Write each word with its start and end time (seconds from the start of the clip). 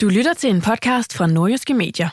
Du 0.00 0.08
lytter 0.08 0.34
til 0.34 0.50
en 0.50 0.60
podcast 0.60 1.14
fra 1.16 1.26
Nordjyske 1.26 1.74
Medier. 1.74 2.08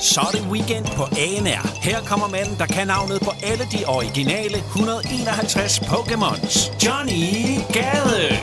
Så 0.00 0.20
er 0.20 0.30
det 0.36 0.42
weekend 0.50 0.84
på 0.84 1.02
ANR. 1.02 1.82
Her 1.82 2.00
kommer 2.00 2.28
manden, 2.28 2.56
der 2.58 2.66
kan 2.66 2.86
navnet 2.86 3.20
på 3.20 3.30
alle 3.42 3.64
de 3.72 3.84
originale 3.88 4.56
151 4.56 5.78
Pokémons. 5.80 6.84
Johnny 6.84 7.60
Gade. 7.76 8.38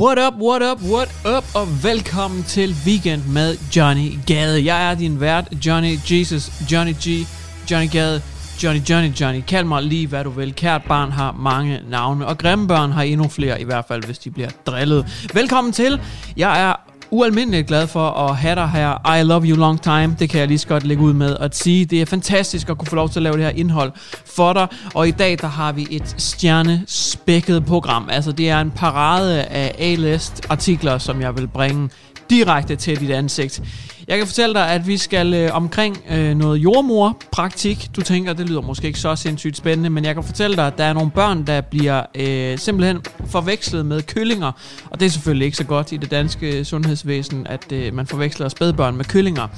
What 0.00 0.18
up, 0.26 0.34
what 0.34 0.62
up, 0.62 0.78
what 0.82 1.10
up, 1.36 1.44
og 1.54 1.84
velkommen 1.84 2.42
til 2.44 2.76
Weekend 2.86 3.22
med 3.24 3.56
Johnny 3.76 4.18
Gade. 4.26 4.64
Jeg 4.64 4.90
er 4.90 4.94
din 4.94 5.20
vært, 5.20 5.48
Johnny 5.66 5.98
Jesus, 6.10 6.52
Johnny 6.72 6.92
G, 6.92 7.26
Johnny 7.70 7.90
Gade, 7.90 8.22
Johnny, 8.62 8.80
Johnny, 8.90 9.08
Johnny. 9.20 9.40
Kald 9.48 9.64
mig 9.66 9.82
lige, 9.82 10.06
hvad 10.06 10.24
du 10.24 10.30
vil. 10.30 10.54
Kært 10.54 10.82
barn 10.82 11.12
har 11.12 11.32
mange 11.32 11.80
navne, 11.88 12.26
og 12.26 12.38
grimme 12.38 12.68
børn 12.68 12.92
har 12.92 13.02
endnu 13.02 13.28
flere, 13.28 13.60
i 13.60 13.64
hvert 13.64 13.84
fald, 13.88 14.04
hvis 14.04 14.18
de 14.18 14.30
bliver 14.30 14.48
drillet. 14.66 15.28
Velkommen 15.34 15.72
til. 15.72 16.00
Jeg 16.36 16.62
er 16.62 16.74
ualmindeligt 17.10 17.66
glad 17.66 17.86
for 17.86 18.10
at 18.10 18.36
have 18.36 18.54
dig 18.54 18.68
her. 18.68 19.16
I 19.16 19.22
love 19.22 19.44
you 19.44 19.56
long 19.56 19.82
time. 19.82 20.16
Det 20.18 20.30
kan 20.30 20.40
jeg 20.40 20.48
lige 20.48 20.58
så 20.58 20.66
godt 20.66 20.84
lægge 20.84 21.02
ud 21.02 21.12
med 21.12 21.36
at 21.40 21.56
sige. 21.56 21.84
Det 21.84 22.02
er 22.02 22.06
fantastisk 22.06 22.68
at 22.68 22.78
kunne 22.78 22.88
få 22.88 22.96
lov 22.96 23.08
til 23.08 23.18
at 23.18 23.22
lave 23.22 23.36
det 23.36 23.44
her 23.44 23.50
indhold 23.50 23.92
for 24.26 24.52
dig. 24.52 24.66
Og 24.94 25.08
i 25.08 25.10
dag, 25.10 25.38
der 25.40 25.48
har 25.48 25.72
vi 25.72 25.86
et 25.90 26.14
stjernespækket 26.18 27.64
program. 27.64 28.08
Altså, 28.12 28.32
det 28.32 28.50
er 28.50 28.60
en 28.60 28.70
parade 28.70 29.44
af 29.44 29.74
A-list 29.78 30.46
artikler, 30.48 30.98
som 30.98 31.20
jeg 31.20 31.36
vil 31.36 31.48
bringe 31.48 31.90
direkte 32.30 32.76
til 32.76 33.00
dit 33.00 33.10
ansigt. 33.10 33.62
Jeg 34.10 34.18
kan 34.18 34.26
fortælle 34.26 34.54
dig, 34.54 34.68
at 34.68 34.86
vi 34.86 34.96
skal 34.96 35.34
øh, 35.34 35.56
omkring 35.56 35.98
øh, 36.10 36.36
noget 36.36 36.58
jordmor-praktik. 36.58 37.90
Du 37.96 38.02
tænker, 38.02 38.32
det 38.32 38.48
lyder 38.48 38.60
måske 38.60 38.86
ikke 38.86 38.98
så 38.98 39.16
sindssygt 39.16 39.56
spændende, 39.56 39.90
men 39.90 40.04
jeg 40.04 40.14
kan 40.14 40.24
fortælle 40.24 40.56
dig, 40.56 40.66
at 40.66 40.78
der 40.78 40.84
er 40.84 40.92
nogle 40.92 41.10
børn, 41.10 41.46
der 41.46 41.60
bliver 41.60 42.02
øh, 42.14 42.58
simpelthen 42.58 43.00
forvekslet 43.26 43.86
med 43.86 44.02
kyllinger. 44.02 44.52
Og 44.90 45.00
det 45.00 45.06
er 45.06 45.10
selvfølgelig 45.10 45.44
ikke 45.44 45.56
så 45.56 45.64
godt 45.64 45.92
i 45.92 45.96
det 45.96 46.10
danske 46.10 46.58
øh, 46.58 46.64
sundhedsvæsen, 46.64 47.46
at 47.46 47.72
øh, 47.72 47.94
man 47.94 48.06
forveksler 48.06 48.48
spædbørn 48.48 48.96
med 48.96 49.04
kyllinger. 49.04 49.48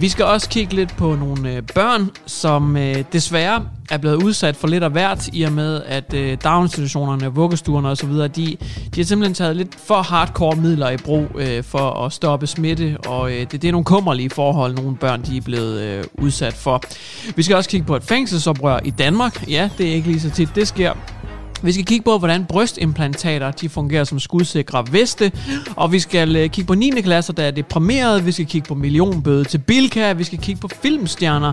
Vi 0.00 0.08
skal 0.08 0.24
også 0.24 0.48
kigge 0.48 0.74
lidt 0.74 0.96
på 0.96 1.14
nogle 1.14 1.52
øh, 1.52 1.62
børn, 1.74 2.10
som 2.26 2.76
øh, 2.76 3.04
desværre 3.12 3.64
er 3.90 3.98
blevet 3.98 4.22
udsat 4.22 4.56
for 4.56 4.68
lidt 4.68 4.84
af 4.84 4.90
hvert, 4.90 5.28
i 5.32 5.42
og 5.42 5.52
med 5.52 5.82
at 5.86 6.14
øh, 6.14 6.38
daginstitutionerne, 6.44 7.26
vuggestuerne 7.26 7.88
osv., 7.88 8.12
de, 8.12 8.28
de 8.36 8.56
har 8.96 9.02
simpelthen 9.02 9.34
taget 9.34 9.56
lidt 9.56 9.74
for 9.86 10.02
hardcore 10.02 10.56
midler 10.56 10.90
i 10.90 10.96
brug 10.96 11.26
øh, 11.38 11.64
for 11.64 12.04
at 12.04 12.12
stoppe 12.12 12.46
smitte, 12.46 12.96
og 13.06 13.32
øh, 13.32 13.40
det, 13.40 13.62
det 13.62 13.64
er 13.64 13.72
nogle 13.72 13.79
kummerlige 13.84 14.30
forhold, 14.30 14.74
nogle 14.74 14.96
børn 14.96 15.22
de 15.22 15.36
er 15.36 15.40
blevet 15.40 15.80
øh, 15.80 16.04
udsat 16.14 16.54
for. 16.54 16.82
Vi 17.36 17.42
skal 17.42 17.56
også 17.56 17.70
kigge 17.70 17.86
på 17.86 17.96
et 17.96 18.02
fængselsoprør 18.02 18.80
i 18.84 18.90
Danmark. 18.90 19.48
Ja, 19.48 19.70
det 19.78 19.88
er 19.88 19.94
ikke 19.94 20.08
lige 20.08 20.20
så 20.20 20.30
tit, 20.30 20.48
det 20.54 20.68
sker. 20.68 20.92
Vi 21.62 21.72
skal 21.72 21.84
kigge 21.84 22.04
på, 22.04 22.18
hvordan 22.18 22.44
brystimplantater 22.44 23.50
de 23.50 23.68
fungerer 23.68 24.04
som 24.04 24.18
skudsikre 24.18 24.84
veste. 24.90 25.32
Og 25.76 25.92
vi 25.92 25.98
skal 25.98 26.36
øh, 26.36 26.48
kigge 26.50 26.66
på 26.66 26.74
9. 26.74 26.90
klasser, 26.90 27.32
der 27.32 27.42
er 27.42 27.50
deprimeret. 27.50 28.26
Vi 28.26 28.32
skal 28.32 28.46
kigge 28.46 28.68
på 28.68 28.74
millionbøde 28.74 29.44
til 29.44 29.58
Bilka. 29.58 30.12
Vi 30.12 30.24
skal 30.24 30.38
kigge 30.38 30.60
på 30.60 30.68
filmstjerner, 30.82 31.52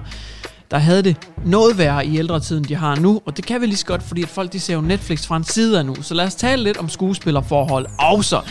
der 0.71 0.77
havde 0.77 1.03
det 1.03 1.15
noget 1.45 1.77
værre 1.77 2.05
i 2.05 2.17
ældre 2.17 2.39
tiden, 2.39 2.63
de 2.63 2.75
har 2.75 2.95
nu. 2.95 3.21
Og 3.25 3.37
det 3.37 3.45
kan 3.45 3.61
vi 3.61 3.65
lige 3.65 3.77
så 3.77 3.85
godt, 3.85 4.03
fordi 4.03 4.23
at 4.23 4.29
folk 4.29 4.53
de 4.53 4.59
ser 4.59 4.73
jo 4.73 4.81
Netflix 4.81 5.27
fra 5.27 5.37
en 5.37 5.43
side 5.43 5.79
af 5.79 5.85
nu. 5.85 5.95
Så 6.01 6.13
lad 6.13 6.25
os 6.25 6.35
tale 6.35 6.63
lidt 6.63 6.77
om 6.77 6.89
skuespillerforhold 6.89 7.85
også. 7.99 8.41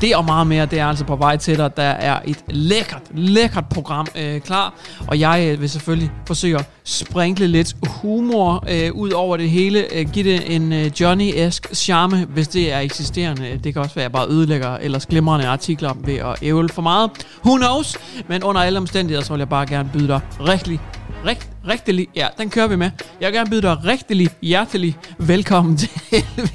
Det 0.00 0.16
og 0.16 0.24
meget 0.24 0.46
mere, 0.46 0.66
det 0.66 0.78
er 0.78 0.86
altså 0.86 1.04
på 1.04 1.16
vej 1.16 1.36
til 1.36 1.58
dig. 1.58 1.76
Der 1.76 1.82
er 1.82 2.20
et 2.24 2.38
lækkert, 2.48 3.02
lækkert 3.14 3.68
program 3.68 4.06
øh, 4.16 4.40
klar. 4.40 4.74
Og 5.06 5.20
jeg 5.20 5.48
øh, 5.52 5.60
vil 5.60 5.70
selvfølgelig 5.70 6.10
forsøge 6.26 6.58
at 6.58 6.64
sprinkle 6.84 7.46
lidt 7.46 7.76
humor 7.86 8.64
øh, 8.68 8.92
ud 8.92 9.10
over 9.10 9.36
det 9.36 9.50
hele. 9.50 9.94
Øh, 9.94 10.10
giv 10.10 10.24
det 10.24 10.54
en 10.54 10.72
øh, 10.72 10.86
Johnny-esk 11.00 11.74
charme, 11.74 12.24
hvis 12.24 12.48
det 12.48 12.72
er 12.72 12.78
eksisterende. 12.78 13.60
Det 13.64 13.72
kan 13.72 13.82
også 13.82 13.94
være, 13.94 14.04
at 14.04 14.08
jeg 14.08 14.12
bare 14.12 14.28
ødelægger 14.28 14.76
ellers 14.76 15.06
glimrende 15.06 15.46
artikler 15.46 15.94
ved 16.04 16.14
at 16.14 16.36
ævle 16.42 16.68
for 16.68 16.82
meget. 16.82 17.10
Who 17.44 17.56
knows? 17.56 17.96
Men 18.28 18.42
under 18.42 18.60
alle 18.60 18.78
omstændigheder, 18.78 19.24
så 19.24 19.32
vil 19.32 19.38
jeg 19.38 19.48
bare 19.48 19.66
gerne 19.66 19.90
byde 19.92 20.08
dig 20.08 20.20
rigtig, 20.40 20.80
rigt, 21.28 21.48
rigtig, 21.68 22.08
ja, 22.16 22.26
den 22.38 22.50
kører 22.50 22.68
vi 22.68 22.76
med. 22.76 22.90
Jeg 23.20 23.26
vil 23.26 23.34
gerne 23.34 23.50
byde 23.50 23.62
dig 23.62 23.84
rigtig 23.84 24.28
hjertelig 24.42 24.96
velkommen 25.18 25.76
til 25.80 25.90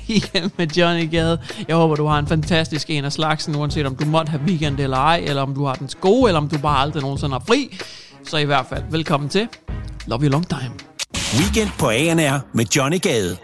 Weekend 0.10 0.52
med 0.58 0.68
Johnny 0.68 1.12
Gade. 1.12 1.40
Jeg 1.68 1.76
håber, 1.76 1.96
du 1.96 2.06
har 2.06 2.20
en 2.20 2.28
fantastisk 2.28 2.90
en 2.90 3.06
af 3.06 3.14
slagsen, 3.14 3.56
uanset 3.56 3.86
om 3.86 3.96
du 3.96 4.06
måtte 4.06 4.30
have 4.30 4.42
weekend 4.48 4.80
eller 4.80 4.98
ej, 4.98 5.24
eller 5.28 5.42
om 5.42 5.56
du 5.56 5.66
har 5.66 5.74
den 5.74 5.90
gode, 6.02 6.30
eller 6.30 6.42
om 6.42 6.50
du 6.50 6.58
bare 6.58 6.78
aldrig 6.78 7.04
nogensinde 7.04 7.34
har 7.34 7.44
fri. 7.48 7.78
Så 8.24 8.38
i 8.38 8.46
hvert 8.46 8.66
fald, 8.70 8.84
velkommen 8.92 9.30
til 9.30 9.48
Love 10.08 10.24
You 10.24 10.30
Long 10.30 10.50
Time. 10.50 10.72
Weekend 11.40 11.70
på 11.80 11.90
ANR 11.90 12.40
med 12.54 12.66
Johnny 12.76 13.02
Gade. 13.02 13.38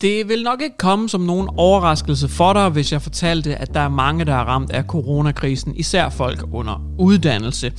Det 0.00 0.28
vil 0.28 0.42
nok 0.42 0.62
ikke 0.62 0.76
komme 0.78 1.08
som 1.08 1.20
nogen 1.20 1.48
overraskelse 1.56 2.28
for 2.28 2.52
dig, 2.52 2.68
hvis 2.68 2.92
jeg 2.92 3.02
fortalte, 3.02 3.56
at 3.56 3.74
der 3.74 3.80
er 3.80 3.88
mange, 3.88 4.24
der 4.24 4.34
er 4.34 4.44
ramt 4.44 4.70
af 4.70 4.84
coronakrisen, 4.84 5.76
især 5.76 6.08
folk 6.08 6.44
under 6.52 6.82
uddannelse. 6.98 7.72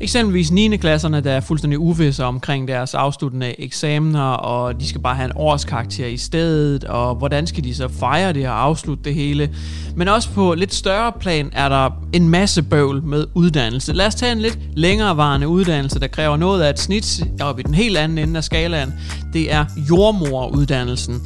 Eksempelvis 0.00 0.50
9. 0.50 0.76
klasserne, 0.76 1.20
der 1.20 1.32
er 1.32 1.40
fuldstændig 1.40 1.78
uvisse 1.78 2.24
omkring 2.24 2.68
deres 2.68 2.94
afsluttende 2.94 3.60
eksamener, 3.60 4.22
og 4.22 4.80
de 4.80 4.88
skal 4.88 5.00
bare 5.00 5.14
have 5.14 5.24
en 5.24 5.32
årskarakter 5.36 6.06
i 6.06 6.16
stedet, 6.16 6.84
og 6.84 7.14
hvordan 7.14 7.46
skal 7.46 7.64
de 7.64 7.74
så 7.74 7.88
fejre 7.88 8.32
det 8.32 8.48
og 8.48 8.62
afslutte 8.62 9.04
det 9.04 9.14
hele. 9.14 9.50
Men 9.96 10.08
også 10.08 10.30
på 10.30 10.54
lidt 10.54 10.74
større 10.74 11.12
plan 11.20 11.50
er 11.52 11.68
der 11.68 11.90
en 12.12 12.28
masse 12.28 12.62
bøvl 12.62 13.02
med 13.02 13.26
uddannelse. 13.34 13.92
Lad 13.92 14.06
os 14.06 14.14
tage 14.14 14.32
en 14.32 14.40
lidt 14.40 14.58
længerevarende 14.76 15.48
uddannelse, 15.48 16.00
der 16.00 16.06
kræver 16.06 16.36
noget 16.36 16.62
af 16.62 16.70
et 16.70 16.78
snit 16.78 17.22
op 17.40 17.58
i 17.58 17.62
den 17.62 17.74
helt 17.74 17.96
anden 17.96 18.18
ende 18.18 18.36
af 18.36 18.44
skalaen. 18.44 18.94
Det 19.32 19.52
er 19.52 19.64
jordmoruddannelsen. 19.90 21.22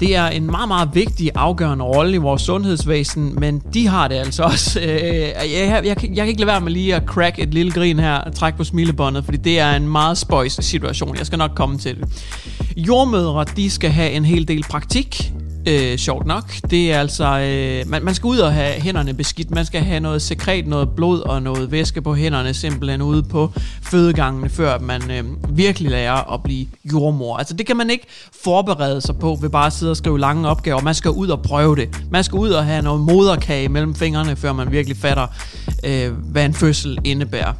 Det 0.00 0.16
er 0.16 0.26
en 0.26 0.46
meget, 0.46 0.68
meget 0.68 0.90
vigtig, 0.94 1.30
afgørende 1.34 1.84
rolle 1.84 2.14
i 2.14 2.16
vores 2.16 2.42
sundhedsvæsen, 2.42 3.34
men 3.40 3.62
de 3.74 3.86
har 3.86 4.08
det 4.08 4.14
altså 4.14 4.42
også. 4.42 4.80
Øh, 4.86 4.92
jeg, 4.92 5.50
jeg, 5.52 5.82
jeg, 5.84 5.96
kan, 5.96 6.08
jeg 6.14 6.16
kan 6.16 6.28
ikke 6.28 6.40
lade 6.40 6.46
være 6.46 6.60
med 6.60 6.72
lige 6.72 6.94
at 6.94 7.02
crack 7.06 7.38
et 7.38 7.54
lille 7.54 7.72
grin 7.72 7.98
her 7.98 8.14
og 8.14 8.34
trække 8.34 8.58
på 8.58 8.64
smilebåndet, 8.64 9.24
fordi 9.24 9.36
det 9.38 9.58
er 9.58 9.72
en 9.72 9.88
meget 9.88 10.18
spøjs 10.18 10.52
situation. 10.52 11.16
Jeg 11.18 11.26
skal 11.26 11.38
nok 11.38 11.50
komme 11.54 11.78
til 11.78 11.96
det. 11.96 12.24
Jordmødre, 12.76 13.44
de 13.56 13.70
skal 13.70 13.90
have 13.90 14.10
en 14.10 14.24
hel 14.24 14.48
del 14.48 14.64
praktik 14.70 15.32
øh, 15.66 15.98
sjovt 15.98 16.26
nok. 16.26 16.52
Det 16.70 16.92
er 16.92 17.00
altså, 17.00 17.38
øh, 17.38 17.90
man, 17.90 18.04
man 18.04 18.14
skal 18.14 18.26
ud 18.26 18.38
og 18.38 18.52
have 18.52 18.72
hænderne 18.72 19.14
beskidt. 19.14 19.50
Man 19.50 19.66
skal 19.66 19.80
have 19.80 20.00
noget 20.00 20.22
sekret, 20.22 20.66
noget 20.66 20.88
blod 20.96 21.20
og 21.20 21.42
noget 21.42 21.72
væske 21.72 22.02
på 22.02 22.14
hænderne, 22.14 22.54
simpelthen 22.54 23.02
ude 23.02 23.22
på 23.22 23.52
fødegangene, 23.82 24.48
før 24.48 24.78
man 24.78 25.10
øh, 25.10 25.24
virkelig 25.56 25.90
lærer 25.90 26.34
at 26.34 26.42
blive 26.42 26.66
jordmor. 26.92 27.36
Altså 27.36 27.54
det 27.54 27.66
kan 27.66 27.76
man 27.76 27.90
ikke 27.90 28.06
forberede 28.42 29.00
sig 29.00 29.16
på 29.16 29.38
ved 29.40 29.50
bare 29.50 29.66
at 29.66 29.72
sidde 29.72 29.90
og 29.90 29.96
skrive 29.96 30.20
lange 30.20 30.48
opgaver. 30.48 30.80
Man 30.80 30.94
skal 30.94 31.10
ud 31.10 31.28
og 31.28 31.42
prøve 31.42 31.76
det. 31.76 31.88
Man 32.10 32.24
skal 32.24 32.36
ud 32.36 32.50
og 32.50 32.64
have 32.64 32.82
noget 32.82 33.00
moderkage 33.00 33.68
mellem 33.68 33.94
fingrene, 33.94 34.36
før 34.36 34.52
man 34.52 34.72
virkelig 34.72 34.96
fatter, 34.96 35.26
øh, 35.84 36.12
hvad 36.12 36.44
en 36.44 36.54
fødsel 36.54 36.98
indebærer. 37.04 37.52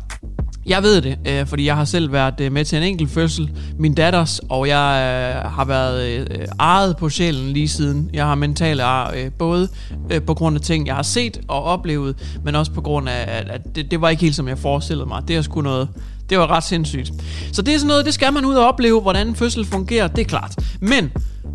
Jeg 0.67 0.83
ved 0.83 1.01
det, 1.01 1.19
øh, 1.27 1.47
fordi 1.47 1.67
jeg 1.67 1.77
har 1.77 1.85
selv 1.85 2.13
været 2.13 2.41
øh, 2.41 2.53
med 2.53 2.65
til 2.65 2.79
en 2.79 2.85
enkelt 2.85 3.11
fødsel, 3.11 3.51
min 3.79 3.95
datters, 3.95 4.41
og 4.49 4.69
jeg 4.69 4.75
øh, 4.75 5.51
har 5.51 5.65
været 5.65 6.09
øh, 6.09 6.47
ejet 6.61 6.97
på 6.97 7.09
sjælen 7.09 7.53
lige 7.53 7.69
siden. 7.69 8.11
Jeg 8.13 8.27
har 8.27 8.35
mentale 8.35 8.83
ar, 8.83 9.13
øh, 9.17 9.31
både 9.39 9.69
øh, 10.11 10.23
på 10.23 10.35
grund 10.35 10.57
af 10.57 10.63
ting, 10.63 10.87
jeg 10.87 10.95
har 10.95 11.03
set 11.03 11.41
og 11.49 11.63
oplevet, 11.63 12.39
men 12.45 12.55
også 12.55 12.73
på 12.73 12.81
grund 12.81 13.09
af, 13.09 13.25
at, 13.29 13.49
at 13.49 13.61
det, 13.75 13.91
det 13.91 14.01
var 14.01 14.09
ikke 14.09 14.23
helt 14.23 14.35
som 14.35 14.49
jeg 14.49 14.59
forestillede 14.59 15.09
mig. 15.09 15.23
Det 15.29 15.37
er 15.37 15.43
sgu 15.43 15.61
noget, 15.61 15.89
det 16.31 16.39
var 16.39 16.51
ret 16.51 16.65
sindssygt. 16.65 17.13
Så 17.53 17.63
det 17.63 17.75
er 17.75 17.79
sådan 17.79 17.89
noget, 17.89 18.05
det 18.07 18.15
skal 18.15 18.33
man 18.33 18.45
ud 18.45 18.55
og 18.55 18.69
opleve, 18.69 19.01
hvordan 19.01 19.29
en 19.29 19.37
fødsel 19.37 19.65
fungerer, 19.65 20.09
det 20.09 20.21
er 20.21 20.29
klart. 20.29 20.55
Men 20.81 21.11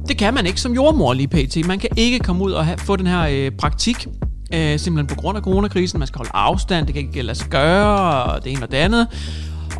det 0.07 0.17
kan 0.17 0.33
man 0.33 0.45
ikke 0.45 0.61
som 0.61 0.73
jordmor 0.73 1.13
lige 1.13 1.27
pt. 1.27 1.67
Man 1.67 1.79
kan 1.79 1.89
ikke 1.97 2.19
komme 2.19 2.43
ud 2.43 2.51
og 2.51 2.65
have, 2.65 2.77
få 2.77 2.95
den 2.95 3.07
her 3.07 3.21
øh, 3.31 3.51
praktik 3.51 4.07
øh, 4.53 4.79
simpelthen 4.79 5.07
på 5.07 5.15
grund 5.15 5.37
af 5.37 5.43
coronakrisen. 5.43 5.99
Man 5.99 6.07
skal 6.07 6.17
holde 6.19 6.31
afstand, 6.33 6.85
det 6.85 6.95
kan 6.95 7.03
ikke 7.03 7.21
lade 7.21 7.37
sig 7.37 7.49
gøre, 7.49 8.23
og 8.23 8.43
det 8.43 8.51
ene 8.51 8.63
og 8.63 8.71
det 8.71 8.77
andet. 8.77 9.07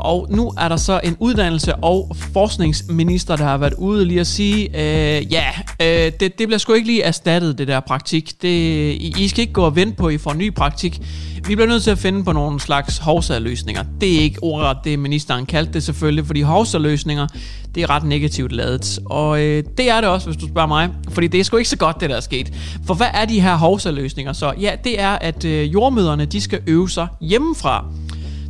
Og 0.02 0.28
nu 0.30 0.54
er 0.58 0.70
der 0.70 0.78
så 0.78 1.00
en 1.04 1.18
uddannelse- 1.20 1.76
og 1.76 2.16
forskningsminister, 2.34 3.36
der 3.36 3.44
har 3.44 3.58
været 3.58 3.74
ude 3.74 4.06
lige 4.06 4.20
at 4.20 4.28
sige, 4.28 4.66
øh, 4.66 5.34
ja, 5.34 5.46
øh, 5.82 6.12
det, 6.20 6.20
det 6.20 6.48
bliver 6.48 6.58
sgu 6.58 6.74
ikke 6.74 6.88
lige 6.88 7.04
erstattet, 7.04 7.58
det 7.58 7.68
der 7.68 7.80
praktik. 7.80 8.42
Det, 8.42 8.48
I, 8.94 9.14
I 9.18 9.28
skal 9.28 9.42
ikke 9.42 9.54
gå 9.54 9.64
og 9.64 9.76
vente 9.76 9.96
på, 9.98 10.08
at 10.08 10.14
I 10.14 10.18
får 10.18 10.34
ny 10.34 10.54
praktik. 10.54 11.02
Vi 11.48 11.56
bliver 11.56 11.68
nødt 11.68 11.84
til 11.84 11.92
at 11.92 11.98
finde 11.98 12.24
på 12.24 12.32
nogle 12.32 12.60
slags 12.60 12.98
hovsaløsninger. 12.98 13.84
Det 14.02 14.16
er 14.16 14.20
ikke 14.20 14.44
ordret 14.44 14.78
det, 14.84 15.00
ministeren 15.00 15.46
kaldte 15.46 15.74
det 15.74 15.84
selvfølgelig, 15.84 16.26
fordi 16.26 16.42
hovsaløsninger, 16.42 17.28
det 17.76 17.84
er 17.84 17.90
ret 17.90 18.04
negativt 18.04 18.52
ladet. 18.52 19.00
Og 19.06 19.42
øh, 19.42 19.64
det 19.78 19.90
er 19.90 20.02
det 20.02 20.10
også, 20.10 20.28
hvis 20.28 20.38
du 20.38 20.48
spørger 20.48 20.68
mig. 20.68 20.90
Fordi 21.10 21.28
det 21.28 21.40
er 21.40 21.44
sgu 21.44 21.58
ikke 21.58 21.70
så 21.70 21.78
godt, 21.78 22.02
det 22.02 22.10
der 22.10 22.16
er 22.16 22.20
sket. 22.20 22.54
For 22.88 22.94
hvad 22.94 23.08
er 23.14 23.26
de 23.26 23.42
her 23.42 23.56
hovsaløsninger 23.56 24.34
så? 24.34 24.54
Ja, 24.60 24.72
det 24.84 25.02
er, 25.02 25.12
at 25.12 25.46
øh, 25.46 25.74
jordmøderne, 25.74 26.26
de 26.26 26.42
skal 26.42 26.60
øve 26.68 26.90
sig 26.90 27.08
hjemmefra. 27.22 27.86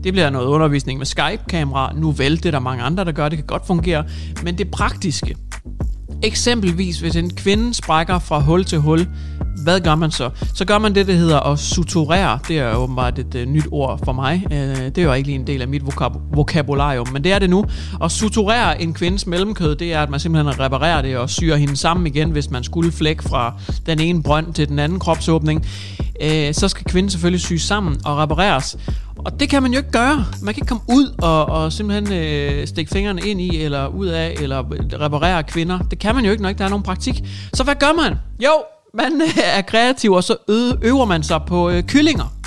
Det 0.03 0.13
bliver 0.13 0.29
noget 0.29 0.45
undervisning 0.45 0.97
med 0.97 1.05
Skype-kamera. 1.05 1.93
Nu 1.95 2.11
vel, 2.11 2.37
det 2.37 2.45
er 2.45 2.51
der 2.51 2.59
mange 2.59 2.83
andre, 2.83 3.05
der 3.05 3.11
gør, 3.11 3.29
det 3.29 3.37
kan 3.37 3.47
godt 3.47 3.67
fungere. 3.67 4.03
Men 4.43 4.57
det 4.57 4.71
praktiske, 4.71 5.35
Eksempelvis, 6.23 6.99
hvis 6.99 7.15
en 7.15 7.35
kvinde 7.35 7.73
sprækker 7.73 8.19
fra 8.19 8.39
hul 8.39 8.65
til 8.65 8.79
hul, 8.79 9.07
hvad 9.63 9.79
gør 9.79 9.95
man 9.95 10.11
så? 10.11 10.29
Så 10.55 10.65
gør 10.65 10.77
man 10.77 10.95
det, 10.95 11.07
der 11.07 11.13
hedder 11.13 11.39
at 11.39 11.59
suturere. 11.59 12.39
Det 12.47 12.59
er 12.59 12.75
åbenbart 12.75 13.19
et 13.19 13.35
uh, 13.35 13.41
nyt 13.41 13.67
ord 13.71 13.99
for 14.05 14.11
mig. 14.11 14.43
Uh, 14.45 14.57
det 14.57 14.97
er 14.97 15.03
jo 15.03 15.13
ikke 15.13 15.27
lige 15.27 15.39
en 15.39 15.47
del 15.47 15.61
af 15.61 15.67
mit 15.67 15.81
vokab- 15.85 16.35
vokabularium, 16.35 17.07
men 17.13 17.23
det 17.23 17.31
er 17.31 17.39
det 17.39 17.49
nu. 17.49 17.65
At 18.03 18.11
suturere 18.11 18.81
en 18.81 18.93
kvindes 18.93 19.27
mellemkød, 19.27 19.75
det 19.75 19.93
er, 19.93 20.03
at 20.03 20.09
man 20.09 20.19
simpelthen 20.19 20.59
reparerer 20.59 21.01
det 21.01 21.17
og 21.17 21.29
syr 21.29 21.55
hende 21.55 21.77
sammen 21.77 22.07
igen, 22.07 22.31
hvis 22.31 22.49
man 22.49 22.63
skulle 22.63 22.91
flække 22.91 23.23
fra 23.23 23.53
den 23.85 23.99
ene 23.99 24.23
brønd 24.23 24.53
til 24.53 24.69
den 24.69 24.79
anden 24.79 24.99
kropsåbning. 24.99 25.65
Uh, 26.23 26.27
så 26.51 26.67
skal 26.67 26.85
kvinden 26.85 27.09
selvfølgelig 27.09 27.41
syes 27.41 27.61
sammen 27.61 27.97
og 28.05 28.17
repareres. 28.17 28.77
Og 29.25 29.39
det 29.39 29.49
kan 29.49 29.63
man 29.63 29.71
jo 29.71 29.77
ikke 29.77 29.91
gøre. 29.91 30.25
Man 30.41 30.53
kan 30.53 30.63
ikke 30.63 30.67
komme 30.67 30.83
ud 30.89 31.15
og, 31.21 31.45
og 31.45 31.73
simpelthen 31.73 32.13
øh, 32.13 32.67
stikke 32.67 32.91
fingrene 32.91 33.21
ind 33.21 33.41
i, 33.41 33.61
eller 33.61 33.87
ud 33.87 34.07
af, 34.07 34.35
eller 34.41 34.63
reparere 35.01 35.43
kvinder. 35.43 35.79
Det 35.79 35.99
kan 35.99 36.15
man 36.15 36.25
jo 36.25 36.31
ikke, 36.31 36.43
når 36.43 36.49
ikke 36.49 36.59
der 36.59 36.65
er 36.65 36.69
nogen 36.69 36.83
praktik. 36.83 37.23
Så 37.53 37.63
hvad 37.63 37.75
gør 37.75 37.93
man? 38.03 38.15
Jo, 38.43 38.51
man 38.93 39.21
øh, 39.21 39.37
er 39.57 39.61
kreativ, 39.61 40.11
og 40.11 40.23
så 40.23 40.35
øver 40.81 41.05
man 41.05 41.23
sig 41.23 41.41
på 41.47 41.69
øh, 41.69 41.83
kyllinger. 41.83 42.40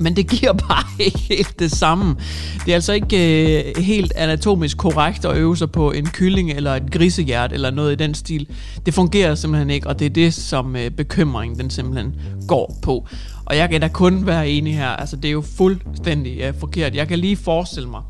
Men 0.00 0.16
det 0.16 0.26
giver 0.30 0.52
bare 0.68 0.84
ikke 0.98 1.18
helt 1.18 1.58
det 1.58 1.70
samme. 1.70 2.16
Det 2.64 2.70
er 2.70 2.74
altså 2.74 2.92
ikke 2.92 3.64
øh, 3.64 3.82
helt 3.82 4.12
anatomisk 4.16 4.76
korrekt 4.76 5.24
at 5.24 5.36
øve 5.36 5.56
sig 5.56 5.70
på 5.70 5.92
en 5.92 6.06
kylling 6.06 6.50
eller 6.50 6.74
et 6.74 6.92
grisehjert 6.92 7.52
eller 7.52 7.70
noget 7.70 7.92
i 7.92 7.94
den 7.94 8.14
stil. 8.14 8.48
Det 8.86 8.94
fungerer 8.94 9.34
simpelthen 9.34 9.70
ikke, 9.70 9.86
og 9.86 9.98
det 9.98 10.06
er 10.06 10.10
det, 10.10 10.34
som 10.34 10.76
øh, 10.76 10.90
bekymringen 10.90 11.58
den 11.58 11.70
simpelthen 11.70 12.14
går 12.48 12.78
på. 12.82 13.08
Og 13.44 13.56
jeg 13.56 13.70
kan 13.70 13.80
da 13.80 13.88
kun 13.88 14.26
være 14.26 14.48
enig 14.48 14.76
her. 14.76 14.88
Altså, 14.88 15.16
det 15.16 15.24
er 15.24 15.32
jo 15.32 15.44
fuldstændig 15.56 16.40
øh, 16.40 16.54
forkert. 16.60 16.94
Jeg 16.94 17.08
kan 17.08 17.18
lige 17.18 17.36
forestille 17.36 17.88
mig, 17.88 18.02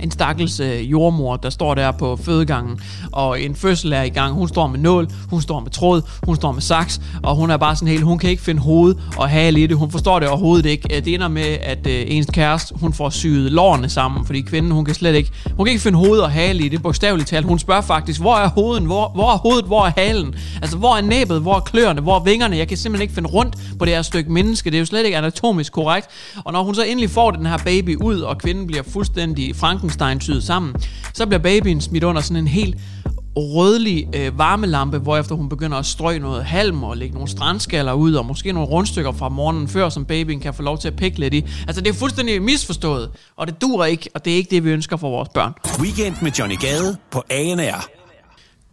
en 0.00 0.10
stakkels 0.10 0.60
øh, 0.60 0.90
jordmor, 0.90 1.36
der 1.36 1.50
står 1.50 1.74
der 1.74 1.90
på 1.90 2.16
fødegangen, 2.16 2.80
og 3.12 3.40
en 3.40 3.54
fødsel 3.54 3.92
er 3.92 4.02
i 4.02 4.08
gang. 4.08 4.34
Hun 4.34 4.48
står 4.48 4.66
med 4.66 4.78
nål, 4.78 5.08
hun 5.30 5.42
står 5.42 5.60
med 5.60 5.70
tråd, 5.70 6.02
hun 6.26 6.36
står 6.36 6.52
med 6.52 6.62
saks, 6.62 7.00
og 7.22 7.36
hun 7.36 7.50
er 7.50 7.56
bare 7.56 7.76
sådan 7.76 7.88
helt, 7.88 8.04
hun 8.04 8.18
kan 8.18 8.30
ikke 8.30 8.42
finde 8.42 8.60
hoved 8.60 8.94
og 9.16 9.28
hale 9.28 9.60
i 9.60 9.66
det. 9.66 9.76
Hun 9.76 9.90
forstår 9.90 10.18
det 10.18 10.28
overhovedet 10.28 10.66
ikke. 10.66 10.96
Øh, 10.96 11.04
det 11.04 11.14
ender 11.14 11.28
med, 11.28 11.56
at 11.62 11.86
øh, 11.86 12.04
ens 12.06 12.26
kæreste, 12.32 12.74
hun 12.80 12.92
får 12.92 13.10
syet 13.10 13.52
lårene 13.52 13.88
sammen, 13.88 14.26
fordi 14.26 14.40
kvinden, 14.40 14.72
hun 14.72 14.84
kan 14.84 14.94
slet 14.94 15.14
ikke, 15.14 15.30
hun 15.56 15.66
kan 15.66 15.70
ikke 15.70 15.82
finde 15.82 15.98
hoved 15.98 16.20
og 16.20 16.30
hale 16.30 16.64
i 16.64 16.68
det, 16.68 16.82
bogstaveligt 16.82 17.28
talt. 17.28 17.46
Hun 17.46 17.58
spørger 17.58 17.82
faktisk, 17.82 18.20
hvor 18.20 18.36
er 18.36 18.48
hovedet, 18.48 18.82
hvor, 18.82 19.08
hvor 19.14 19.32
er 19.32 19.36
hovedet, 19.36 19.64
hvor 19.64 19.86
er 19.86 19.92
halen? 19.96 20.34
Altså, 20.62 20.76
hvor 20.76 20.96
er 20.96 21.00
næbet, 21.02 21.40
hvor 21.40 21.54
er 21.54 21.60
kløerne, 21.60 22.00
hvor 22.00 22.16
er 22.16 22.22
vingerne? 22.22 22.56
Jeg 22.56 22.68
kan 22.68 22.76
simpelthen 22.76 23.02
ikke 23.02 23.14
finde 23.14 23.28
rundt 23.28 23.56
på 23.78 23.84
det 23.84 23.94
her 23.94 24.02
stykke 24.02 24.32
menneske. 24.32 24.70
Det 24.70 24.76
er 24.76 24.80
jo 24.80 24.86
slet 24.86 25.04
ikke 25.04 25.18
anatomisk 25.18 25.72
korrekt. 25.72 26.08
Og 26.44 26.52
når 26.52 26.62
hun 26.62 26.74
så 26.74 26.82
endelig 26.82 27.10
får 27.10 27.30
den 27.30 27.46
her 27.46 27.58
baby 27.58 27.96
ud, 27.96 28.20
og 28.20 28.38
kvinden 28.38 28.66
bliver 28.66 28.82
fuldstændig 28.82 29.56
Franken 29.56 29.90
Frankenstein 29.98 30.20
syet 30.20 30.44
sammen, 30.44 30.74
så 31.14 31.26
bliver 31.26 31.38
babyen 31.38 31.80
smidt 31.80 32.04
under 32.04 32.22
sådan 32.22 32.36
en 32.36 32.48
helt 32.48 32.76
rødlig 33.36 34.08
øh, 34.14 34.38
varmelampe, 34.38 34.98
hvorefter 34.98 35.34
hun 35.34 35.48
begynder 35.48 35.78
at 35.78 35.86
strøge 35.86 36.18
noget 36.18 36.44
halm 36.44 36.82
og 36.82 36.96
lægge 36.96 37.14
nogle 37.14 37.28
strandskaller 37.28 37.92
ud, 37.92 38.14
og 38.14 38.26
måske 38.26 38.52
nogle 38.52 38.68
rundstykker 38.68 39.12
fra 39.12 39.28
morgenen 39.28 39.68
før, 39.68 39.88
som 39.88 40.04
babyen 40.04 40.40
kan 40.40 40.54
få 40.54 40.62
lov 40.62 40.78
til 40.78 40.88
at 40.88 40.96
pikke 40.96 41.18
lidt 41.18 41.34
i. 41.34 41.44
Altså, 41.66 41.80
det 41.80 41.90
er 41.90 41.94
fuldstændig 41.94 42.42
misforstået, 42.42 43.10
og 43.36 43.46
det 43.46 43.60
dur 43.60 43.84
ikke, 43.84 44.10
og 44.14 44.24
det 44.24 44.32
er 44.32 44.36
ikke 44.36 44.50
det, 44.50 44.64
vi 44.64 44.70
ønsker 44.70 44.96
for 44.96 45.10
vores 45.10 45.28
børn. 45.28 45.52
Weekend 45.80 46.16
med 46.22 46.32
Johnny 46.32 46.56
Gade 46.60 46.96
på 47.10 47.22
ANR. 47.30 47.93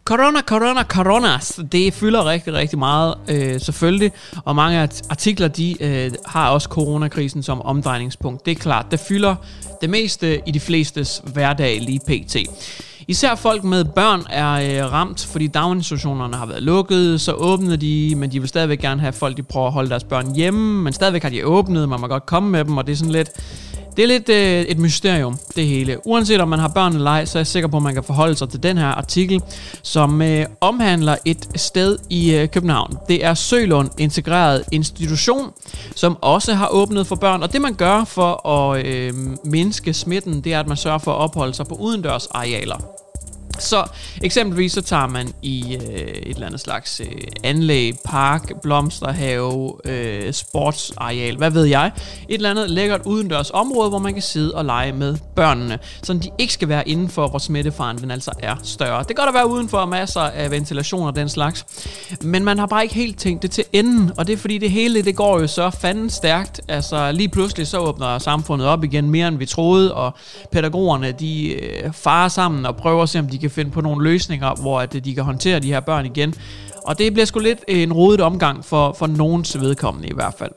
Corona, 0.04 0.40
corona, 0.40 0.82
coronas, 0.82 1.60
det 1.72 1.94
fylder 1.94 2.24
rigtig, 2.24 2.52
rigtig 2.52 2.78
meget, 2.78 3.14
øh, 3.28 3.60
selvfølgelig. 3.60 4.12
Og 4.44 4.56
mange 4.56 4.88
artikler, 5.10 5.48
de 5.48 5.82
øh, 5.82 6.10
har 6.26 6.48
også 6.48 6.68
coronakrisen 6.68 7.42
som 7.42 7.62
omdrejningspunkt. 7.62 8.46
Det 8.46 8.50
er 8.50 8.54
klart, 8.54 8.86
det 8.90 9.00
fylder 9.00 9.34
det 9.80 9.90
meste 9.90 10.40
i 10.46 10.50
de 10.50 10.60
flestes 10.60 11.22
hverdag 11.24 11.80
lige 11.80 12.00
pt. 12.06 12.36
Især 13.08 13.34
folk 13.34 13.64
med 13.64 13.84
børn 13.84 14.22
er 14.30 14.84
øh, 14.84 14.92
ramt, 14.92 15.28
fordi 15.32 15.46
daginstitutionerne 15.46 16.36
har 16.36 16.46
været 16.46 16.62
lukket, 16.62 17.20
så 17.20 17.32
åbner 17.32 17.76
de, 17.76 18.14
men 18.16 18.32
de 18.32 18.40
vil 18.40 18.48
stadigvæk 18.48 18.78
gerne 18.80 19.00
have 19.00 19.12
folk, 19.12 19.36
de 19.36 19.42
prøver 19.42 19.66
at 19.66 19.72
holde 19.72 19.90
deres 19.90 20.04
børn 20.04 20.34
hjemme, 20.34 20.82
men 20.82 20.92
stadigvæk 20.92 21.22
har 21.22 21.30
de 21.30 21.46
åbnet, 21.46 21.88
man 21.88 22.00
må 22.00 22.06
godt 22.06 22.26
komme 22.26 22.50
med 22.50 22.64
dem, 22.64 22.76
og 22.76 22.86
det 22.86 22.92
er 22.92 22.96
sådan 22.96 23.12
lidt... 23.12 23.30
Det 23.96 24.02
er 24.02 24.06
lidt 24.06 24.28
øh, 24.28 24.60
et 24.62 24.78
mysterium, 24.78 25.38
det 25.56 25.66
hele. 25.66 26.06
Uanset 26.06 26.40
om 26.40 26.48
man 26.48 26.58
har 26.58 26.68
børn 26.68 26.94
eller 26.94 27.10
ej, 27.10 27.24
så 27.24 27.38
er 27.38 27.40
jeg 27.40 27.46
sikker 27.46 27.68
på, 27.68 27.76
at 27.76 27.82
man 27.82 27.94
kan 27.94 28.04
forholde 28.04 28.36
sig 28.36 28.48
til 28.48 28.62
den 28.62 28.78
her 28.78 28.86
artikel, 28.86 29.42
som 29.82 30.22
øh, 30.22 30.46
omhandler 30.60 31.16
et 31.24 31.48
sted 31.56 31.98
i 32.10 32.34
øh, 32.34 32.48
København. 32.48 32.96
Det 33.08 33.24
er 33.24 33.34
Sølund 33.34 33.90
Integreret 33.98 34.64
Institution, 34.70 35.50
som 35.94 36.16
også 36.20 36.54
har 36.54 36.68
åbnet 36.68 37.06
for 37.06 37.16
børn. 37.16 37.42
Og 37.42 37.52
det 37.52 37.60
man 37.60 37.74
gør 37.74 38.04
for 38.04 38.48
at 38.48 38.86
øh, 38.86 39.12
mindske 39.44 39.94
smitten, 39.94 40.40
det 40.40 40.52
er, 40.52 40.60
at 40.60 40.68
man 40.68 40.76
sørger 40.76 40.98
for 40.98 41.12
at 41.12 41.18
opholde 41.18 41.54
sig 41.54 41.66
på 41.66 41.74
udendørs 41.74 42.26
arealer. 42.26 42.76
Så 43.58 43.84
eksempelvis 44.22 44.72
så 44.72 44.82
tager 44.82 45.06
man 45.06 45.32
i 45.42 45.74
øh, 45.74 45.82
et 45.82 46.28
eller 46.28 46.46
andet 46.46 46.60
slags 46.60 47.00
øh, 47.00 47.06
anlæg, 47.44 47.94
park, 48.04 48.52
blomsterhave, 48.62 49.72
øh, 49.84 50.32
sportsareal, 50.32 51.36
hvad 51.36 51.50
ved 51.50 51.64
jeg. 51.64 51.90
Et 52.28 52.34
eller 52.34 52.50
andet 52.50 52.70
lækkert 52.70 53.00
udendørs 53.04 53.50
område, 53.50 53.88
hvor 53.88 53.98
man 53.98 54.12
kan 54.12 54.22
sidde 54.22 54.54
og 54.54 54.64
lege 54.64 54.92
med 54.92 55.16
børnene, 55.36 55.78
så 56.02 56.12
de 56.12 56.30
ikke 56.38 56.52
skal 56.52 56.68
være 56.68 56.88
indenfor, 56.88 57.28
hvor 57.28 57.38
smittefaren 57.38 57.98
den 57.98 58.10
altså 58.10 58.30
er 58.38 58.56
større. 58.62 58.98
Det 58.98 59.06
kan 59.06 59.24
godt 59.24 59.34
være 59.34 59.50
udenfor 59.50 59.86
masser 59.86 60.20
af 60.20 60.50
ventilation 60.50 61.06
og 61.06 61.16
den 61.16 61.28
slags, 61.28 61.66
men 62.20 62.44
man 62.44 62.58
har 62.58 62.66
bare 62.66 62.82
ikke 62.82 62.94
helt 62.94 63.18
tænkt 63.18 63.42
det 63.42 63.50
til 63.50 63.64
enden, 63.72 64.10
og 64.16 64.26
det 64.26 64.32
er 64.32 64.36
fordi 64.36 64.58
det 64.58 64.70
hele, 64.70 65.02
det 65.02 65.16
går 65.16 65.40
jo 65.40 65.46
så 65.46 65.70
fanden 65.70 66.10
stærkt. 66.10 66.60
Altså 66.68 67.12
lige 67.12 67.28
pludselig 67.28 67.66
så 67.66 67.78
åbner 67.78 68.18
samfundet 68.18 68.66
op 68.66 68.84
igen 68.84 69.10
mere 69.10 69.28
end 69.28 69.38
vi 69.38 69.46
troede, 69.46 69.94
og 69.94 70.14
pædagogerne 70.52 71.12
de 71.12 71.48
øh, 71.48 71.92
farer 71.92 72.28
sammen 72.28 72.66
og 72.66 72.76
prøver 72.76 73.02
at 73.02 73.08
se, 73.08 73.18
om 73.18 73.28
de 73.28 73.38
kan 73.42 73.50
finde 73.50 73.70
på 73.70 73.80
nogle 73.80 74.04
løsninger, 74.04 74.54
hvor 74.60 74.80
at 74.80 74.94
øh, 74.94 75.04
de 75.04 75.14
kan 75.14 75.24
håndtere 75.24 75.60
de 75.60 75.72
her 75.72 75.80
børn 75.80 76.06
igen. 76.06 76.34
Og 76.84 76.98
det 76.98 77.12
bliver 77.12 77.26
sgu 77.26 77.40
lidt 77.40 77.64
øh, 77.68 77.82
en 77.82 77.92
rodet 77.92 78.20
omgang 78.20 78.64
for, 78.64 78.92
for 78.98 79.06
nogens 79.06 79.60
vedkommende 79.60 80.08
i 80.08 80.14
hvert 80.14 80.34
fald. 80.38 80.52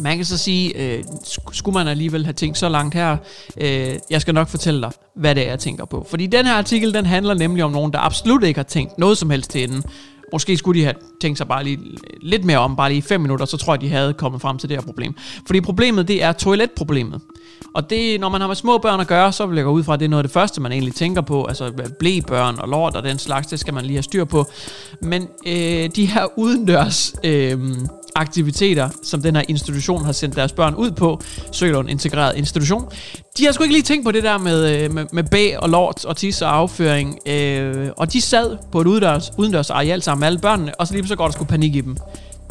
Man 0.00 0.16
kan 0.16 0.24
så 0.24 0.38
sige, 0.38 0.76
øh, 0.76 1.04
skulle 1.52 1.74
man 1.74 1.88
alligevel 1.88 2.24
have 2.24 2.32
tænkt 2.32 2.58
så 2.58 2.68
langt 2.68 2.94
her, 2.94 3.16
øh, 3.56 3.94
jeg 4.10 4.20
skal 4.20 4.34
nok 4.34 4.48
fortælle 4.48 4.82
dig, 4.82 4.90
hvad 5.16 5.34
det 5.34 5.46
er, 5.46 5.50
jeg 5.50 5.58
tænker 5.58 5.84
på. 5.84 6.06
Fordi 6.10 6.26
den 6.26 6.46
her 6.46 6.54
artikel, 6.54 6.94
den 6.94 7.06
handler 7.06 7.34
nemlig 7.34 7.64
om 7.64 7.70
nogen, 7.70 7.92
der 7.92 7.98
absolut 7.98 8.44
ikke 8.44 8.58
har 8.58 8.64
tænkt 8.64 8.98
noget 8.98 9.18
som 9.18 9.30
helst 9.30 9.50
til 9.50 9.64
enden. 9.64 9.82
Måske 10.32 10.56
skulle 10.56 10.80
de 10.80 10.84
have 10.84 10.94
tænkt 11.20 11.38
sig 11.38 11.48
bare 11.48 11.64
lige 11.64 11.78
lidt 12.20 12.44
mere 12.44 12.58
om, 12.58 12.76
bare 12.76 12.90
lige 12.90 13.02
5 13.02 13.20
minutter, 13.20 13.46
så 13.46 13.56
tror 13.56 13.74
jeg, 13.74 13.80
de 13.80 13.88
havde 13.88 14.12
kommet 14.12 14.40
frem 14.40 14.58
til 14.58 14.68
det 14.68 14.76
her 14.76 14.82
problem. 14.82 15.14
Fordi 15.46 15.60
problemet, 15.60 16.08
det 16.08 16.22
er 16.22 16.32
toiletproblemet. 16.32 17.20
Og 17.74 17.90
det, 17.90 18.20
når 18.20 18.28
man 18.28 18.40
har 18.40 18.48
med 18.48 18.56
små 18.56 18.78
børn 18.78 19.00
at 19.00 19.06
gøre, 19.06 19.32
så 19.32 19.46
vil 19.46 19.56
jeg 19.56 19.64
gå 19.64 19.70
ud 19.70 19.84
fra, 19.84 19.94
at 19.94 20.00
det 20.00 20.04
er 20.04 20.10
noget 20.10 20.22
af 20.22 20.28
det 20.28 20.32
første, 20.32 20.60
man 20.60 20.72
egentlig 20.72 20.94
tænker 20.94 21.20
på. 21.20 21.44
Altså 21.44 21.72
blæbørn 21.98 22.58
og 22.58 22.68
lort 22.68 22.96
og 22.96 23.02
den 23.02 23.18
slags, 23.18 23.46
det 23.46 23.60
skal 23.60 23.74
man 23.74 23.84
lige 23.84 23.96
have 23.96 24.02
styr 24.02 24.24
på. 24.24 24.46
Men 25.02 25.28
øh, 25.46 25.90
de 25.96 26.06
her 26.06 26.38
udendørs 26.38 27.14
øh, 27.24 27.58
aktiviteter, 28.14 28.88
som 29.02 29.22
den 29.22 29.36
her 29.36 29.42
institution 29.48 30.04
har 30.04 30.12
sendt 30.12 30.36
deres 30.36 30.52
børn 30.52 30.74
ud 30.74 30.90
på, 30.90 31.20
Søgelund 31.52 31.90
Integreret 31.90 32.36
Institution, 32.36 32.84
de 33.38 33.44
har 33.44 33.52
sgu 33.52 33.62
ikke 33.62 33.74
lige 33.74 33.82
tænkt 33.82 34.04
på 34.04 34.12
det 34.12 34.22
der 34.22 34.38
med, 34.38 34.84
øh, 34.84 34.94
med, 34.94 35.06
med 35.12 35.24
bag 35.24 35.60
og 35.60 35.68
lort 35.68 36.04
og 36.04 36.16
tisse 36.16 36.46
og 36.46 36.56
afføring. 36.56 37.18
Øh, 37.26 37.88
og 37.96 38.12
de 38.12 38.20
sad 38.20 38.56
på 38.72 38.80
et 38.80 38.86
udendørs, 38.86 39.30
udendørs 39.38 39.70
areal 39.70 40.02
sammen 40.02 40.20
med 40.20 40.26
alle 40.26 40.38
børnene, 40.38 40.74
og 40.74 40.86
så 40.86 40.94
lige 40.94 41.08
så 41.08 41.16
godt 41.16 41.32
der 41.32 41.36
sgu 41.36 41.44
panik 41.44 41.74
i 41.74 41.80
dem. 41.80 41.96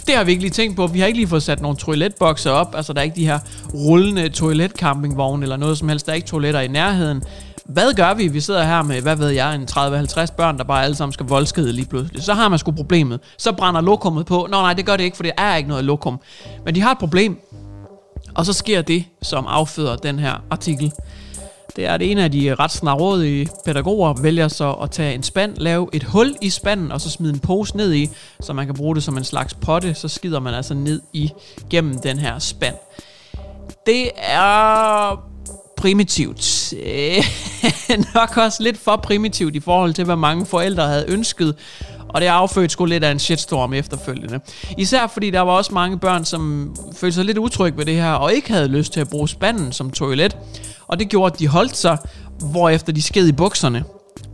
Det 0.07 0.15
har 0.15 0.23
vi 0.23 0.31
ikke 0.31 0.43
lige 0.43 0.51
tænkt 0.51 0.75
på. 0.75 0.87
Vi 0.87 0.99
har 0.99 1.07
ikke 1.07 1.19
lige 1.19 1.27
fået 1.27 1.43
sat 1.43 1.61
nogle 1.61 1.77
toiletbokser 1.77 2.51
op. 2.51 2.75
Altså, 2.75 2.93
der 2.93 2.99
er 2.99 3.03
ikke 3.03 3.15
de 3.15 3.25
her 3.25 3.39
rullende 3.73 4.29
toiletcampingvogne 4.29 5.43
eller 5.43 5.57
noget 5.57 5.77
som 5.77 5.89
helst. 5.89 6.05
Der 6.05 6.11
er 6.11 6.15
ikke 6.15 6.27
toiletter 6.27 6.59
i 6.59 6.67
nærheden. 6.67 7.23
Hvad 7.65 7.93
gør 7.93 8.13
vi? 8.13 8.27
Vi 8.27 8.39
sidder 8.39 8.63
her 8.63 8.81
med, 8.81 9.01
hvad 9.01 9.15
ved 9.15 9.29
jeg, 9.29 9.55
en 9.55 9.67
30-50 9.71 10.35
børn, 10.35 10.57
der 10.57 10.63
bare 10.63 10.83
alle 10.83 10.95
sammen 10.95 11.13
skal 11.13 11.25
voldskede 11.25 11.73
lige 11.73 11.85
pludselig. 11.85 12.23
Så 12.23 12.33
har 12.33 12.49
man 12.49 12.59
sgu 12.59 12.71
problemet. 12.71 13.19
Så 13.37 13.51
brænder 13.51 13.81
lokummet 13.81 14.25
på. 14.25 14.47
Nå 14.51 14.61
nej, 14.61 14.73
det 14.73 14.85
gør 14.85 14.97
det 14.97 15.03
ikke, 15.03 15.17
for 15.17 15.23
det 15.23 15.31
er 15.37 15.55
ikke 15.55 15.69
noget 15.69 15.85
lokum. 15.85 16.19
Men 16.65 16.75
de 16.75 16.81
har 16.81 16.91
et 16.91 16.97
problem. 16.97 17.39
Og 18.35 18.45
så 18.45 18.53
sker 18.53 18.81
det, 18.81 19.05
som 19.21 19.45
afføder 19.47 19.95
den 19.95 20.19
her 20.19 20.43
artikel. 20.49 20.91
det 21.75 21.85
er, 21.85 21.93
at 21.93 22.01
en 22.01 22.17
af 22.17 22.31
de 22.31 22.55
ret 22.55 22.71
snarådige 22.71 23.49
pædagoger 23.65 24.13
vælger 24.13 24.47
så 24.47 24.71
at 24.71 24.91
tage 24.91 25.15
en 25.15 25.23
spand, 25.23 25.57
lave 25.57 25.89
et 25.93 26.03
hul 26.03 26.35
i 26.41 26.49
spanden, 26.49 26.91
og 26.91 27.01
så 27.01 27.09
smide 27.09 27.33
en 27.33 27.39
pose 27.39 27.77
ned 27.77 27.93
i, 27.93 28.09
så 28.41 28.53
man 28.53 28.65
kan 28.65 28.75
bruge 28.75 28.95
det 28.95 29.03
som 29.03 29.17
en 29.17 29.23
slags 29.23 29.53
potte, 29.53 29.93
så 29.93 30.07
skider 30.07 30.39
man 30.39 30.53
altså 30.53 30.73
ned 30.73 31.01
i 31.13 31.31
gennem 31.69 31.99
den 31.99 32.17
her 32.17 32.39
spand. 32.39 32.75
Det 33.85 34.09
er 34.17 35.30
primitivt. 35.81 36.73
Øh, 36.83 37.23
nok 38.15 38.37
også 38.37 38.63
lidt 38.63 38.77
for 38.77 38.95
primitivt 38.95 39.55
i 39.55 39.59
forhold 39.59 39.93
til, 39.93 40.05
hvad 40.05 40.15
mange 40.15 40.45
forældre 40.45 40.87
havde 40.87 41.05
ønsket. 41.07 41.55
Og 42.09 42.21
det 42.21 42.27
affødte 42.27 42.69
sgu 42.69 42.85
lidt 42.85 43.03
af 43.03 43.11
en 43.11 43.19
shitstorm 43.19 43.73
efterfølgende. 43.73 44.39
Især 44.77 45.07
fordi 45.07 45.29
der 45.29 45.39
var 45.39 45.51
også 45.51 45.73
mange 45.73 45.99
børn, 45.99 46.25
som 46.25 46.75
følte 46.95 47.15
sig 47.15 47.25
lidt 47.25 47.37
utrygge 47.37 47.77
ved 47.77 47.85
det 47.85 47.95
her, 47.95 48.11
og 48.11 48.33
ikke 48.33 48.51
havde 48.51 48.67
lyst 48.67 48.93
til 48.93 48.99
at 48.99 49.09
bruge 49.09 49.29
spanden 49.29 49.71
som 49.71 49.91
toilet. 49.91 50.37
Og 50.87 50.99
det 50.99 51.09
gjorde, 51.09 51.33
at 51.33 51.39
de 51.39 51.47
holdt 51.47 51.77
sig, 51.77 51.97
hvorefter 52.51 52.93
de 52.93 53.01
sked 53.01 53.27
i 53.27 53.31
bukserne. 53.31 53.83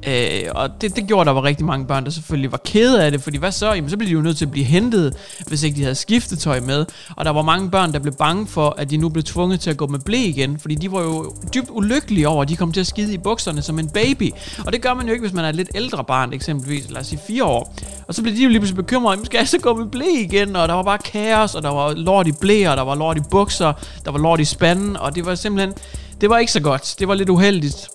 Øh, 0.07 0.41
og 0.55 0.81
det, 0.81 0.95
det 0.95 1.07
gjorde, 1.07 1.21
at 1.21 1.27
der 1.27 1.33
var 1.33 1.43
rigtig 1.43 1.65
mange 1.65 1.85
børn, 1.85 2.05
der 2.05 2.11
selvfølgelig 2.11 2.51
var 2.51 2.61
kede 2.65 3.03
af 3.03 3.11
det, 3.11 3.21
fordi 3.21 3.37
hvad 3.37 3.51
så? 3.51 3.73
Jamen, 3.73 3.89
så 3.89 3.97
blev 3.97 4.07
de 4.07 4.13
jo 4.13 4.21
nødt 4.21 4.37
til 4.37 4.45
at 4.45 4.51
blive 4.51 4.65
hentet, 4.65 5.13
hvis 5.47 5.63
ikke 5.63 5.77
de 5.77 5.81
havde 5.81 5.95
skiftetøj 5.95 6.59
med. 6.59 6.85
Og 7.15 7.25
der 7.25 7.31
var 7.31 7.41
mange 7.41 7.69
børn, 7.69 7.93
der 7.93 7.99
blev 7.99 8.13
bange 8.13 8.47
for, 8.47 8.75
at 8.77 8.89
de 8.89 8.97
nu 8.97 9.09
blev 9.09 9.23
tvunget 9.23 9.59
til 9.59 9.69
at 9.69 9.77
gå 9.77 9.87
med 9.87 9.99
blæ 9.99 10.17
igen, 10.17 10.59
fordi 10.59 10.75
de 10.75 10.91
var 10.91 11.01
jo 11.01 11.35
dybt 11.53 11.69
ulykkelige 11.71 12.27
over, 12.27 12.41
at 12.41 12.49
de 12.49 12.55
kom 12.55 12.71
til 12.71 12.79
at 12.79 12.87
skide 12.87 13.13
i 13.13 13.17
bukserne 13.17 13.61
som 13.61 13.79
en 13.79 13.89
baby. 13.89 14.31
Og 14.65 14.73
det 14.73 14.81
gør 14.81 14.93
man 14.93 15.05
jo 15.05 15.11
ikke, 15.11 15.23
hvis 15.23 15.33
man 15.33 15.45
er 15.45 15.49
et 15.49 15.55
lidt 15.55 15.69
ældre 15.75 16.03
barn, 16.03 16.33
eksempelvis, 16.33 16.91
lad 16.91 17.01
os 17.01 17.07
sige 17.07 17.19
fire 17.27 17.43
år. 17.43 17.75
Og 18.07 18.15
så 18.15 18.21
blev 18.21 18.35
de 18.35 18.43
jo 18.43 18.49
lige 18.49 18.59
pludselig 18.59 18.85
bekymrede, 18.85 19.25
skal 19.25 19.37
jeg 19.37 19.47
så 19.47 19.59
gå 19.59 19.75
med 19.75 19.85
blæ 19.85 20.05
igen? 20.05 20.55
Og 20.55 20.67
der 20.67 20.73
var 20.73 20.83
bare 20.83 20.97
kaos, 20.97 21.55
og 21.55 21.63
der 21.63 21.69
var 21.69 21.93
lort 21.93 22.27
i 22.27 22.31
blæ, 22.31 22.69
og 22.69 22.77
der 22.77 22.83
var 22.83 22.95
lort 22.95 23.17
i 23.17 23.21
bukser, 23.31 23.73
der 24.05 24.11
var 24.11 24.19
lort 24.19 24.39
i 24.39 24.45
spanden, 24.45 24.97
og 24.97 25.15
det 25.15 25.25
var 25.25 25.35
simpelthen, 25.35 25.73
det 26.21 26.29
var 26.29 26.37
ikke 26.37 26.51
så 26.51 26.59
godt. 26.59 26.95
Det 26.99 27.07
var 27.07 27.15
lidt 27.15 27.29
uheldigt. 27.29 27.89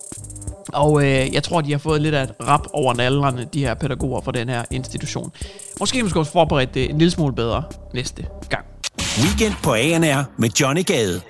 Og 0.67 1.03
øh, 1.05 1.33
jeg 1.33 1.43
tror, 1.43 1.61
de 1.61 1.71
har 1.71 1.79
fået 1.79 2.01
lidt 2.01 2.15
af 2.15 2.23
et 2.23 2.31
rap 2.47 2.67
over 2.73 2.93
nallerne, 2.93 3.47
de 3.53 3.59
her 3.59 3.73
pædagoger 3.73 4.21
fra 4.21 4.31
den 4.31 4.49
her 4.49 4.63
institution. 4.71 5.31
Måske 5.79 6.03
måske 6.03 6.19
også 6.19 6.31
forberedt 6.31 6.73
det 6.73 6.89
en 6.89 6.97
lille 6.97 7.11
smule 7.11 7.35
bedre 7.35 7.63
næste 7.93 8.25
gang. 8.49 8.65
Weekend 9.23 9.53
på 9.63 9.73
ANR 9.73 10.23
med 10.37 10.49
Johnny 10.49 10.85
Gade. 10.85 11.21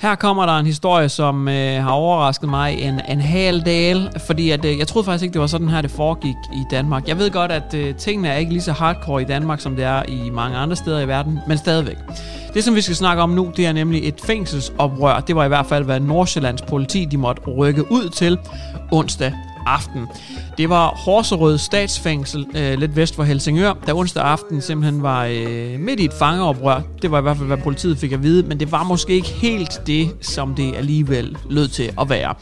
Her 0.00 0.14
kommer 0.14 0.46
der 0.46 0.58
en 0.58 0.66
historie, 0.66 1.08
som 1.08 1.48
øh, 1.48 1.82
har 1.82 1.90
overrasket 1.90 2.48
mig 2.50 2.78
en, 2.78 3.00
en 3.08 3.20
hel 3.20 3.64
del, 3.64 4.10
fordi 4.26 4.50
at, 4.50 4.64
øh, 4.64 4.78
jeg 4.78 4.88
troede 4.88 5.04
faktisk 5.04 5.22
ikke, 5.22 5.32
det 5.32 5.40
var 5.40 5.46
sådan 5.46 5.68
her, 5.68 5.82
det 5.82 5.90
foregik 5.90 6.36
i 6.52 6.64
Danmark. 6.70 7.08
Jeg 7.08 7.18
ved 7.18 7.30
godt, 7.30 7.52
at 7.52 7.74
øh, 7.74 7.94
tingene 7.94 8.28
er 8.28 8.36
ikke 8.36 8.52
lige 8.52 8.62
så 8.62 8.72
hardcore 8.72 9.22
i 9.22 9.24
Danmark, 9.24 9.60
som 9.60 9.76
det 9.76 9.84
er 9.84 10.02
i 10.08 10.30
mange 10.30 10.56
andre 10.56 10.76
steder 10.76 11.00
i 11.00 11.08
verden, 11.08 11.38
men 11.46 11.58
stadigvæk. 11.58 11.96
Det, 12.54 12.64
som 12.64 12.74
vi 12.74 12.80
skal 12.80 12.96
snakke 12.96 13.22
om 13.22 13.30
nu, 13.30 13.52
det 13.56 13.66
er 13.66 13.72
nemlig 13.72 14.08
et 14.08 14.20
fængselsoprør. 14.24 15.20
Det 15.20 15.36
var 15.36 15.44
i 15.44 15.48
hvert 15.48 15.66
fald, 15.66 15.84
hvad 15.84 16.00
Nordsjællands 16.00 16.62
politi 16.62 17.04
de 17.04 17.16
måtte 17.16 17.42
rykke 17.42 17.92
ud 17.92 18.08
til 18.08 18.38
onsdag 18.92 19.32
aften. 19.66 20.06
Det 20.58 20.68
var 20.68 20.86
Horserød 20.86 21.58
statsfængsel 21.58 22.46
øh, 22.54 22.78
lidt 22.78 22.96
vest 22.96 23.14
for 23.14 23.22
Helsingør, 23.22 23.72
der 23.86 23.94
onsdag 23.94 24.22
aften 24.22 24.60
simpelthen 24.60 25.02
var 25.02 25.24
øh, 25.24 25.80
midt 25.80 26.00
i 26.00 26.04
et 26.04 26.12
fangeoprør. 26.12 26.80
Det 27.02 27.10
var 27.10 27.18
i 27.18 27.22
hvert 27.22 27.36
fald, 27.36 27.46
hvad 27.46 27.56
politiet 27.56 27.98
fik 27.98 28.12
at 28.12 28.22
vide, 28.22 28.42
men 28.42 28.60
det 28.60 28.72
var 28.72 28.82
måske 28.82 29.12
ikke 29.12 29.28
helt 29.28 29.80
det, 29.86 30.10
som 30.20 30.54
det 30.54 30.74
alligevel 30.76 31.36
lød 31.50 31.68
til 31.68 31.92
at 32.00 32.10
være. 32.10 32.34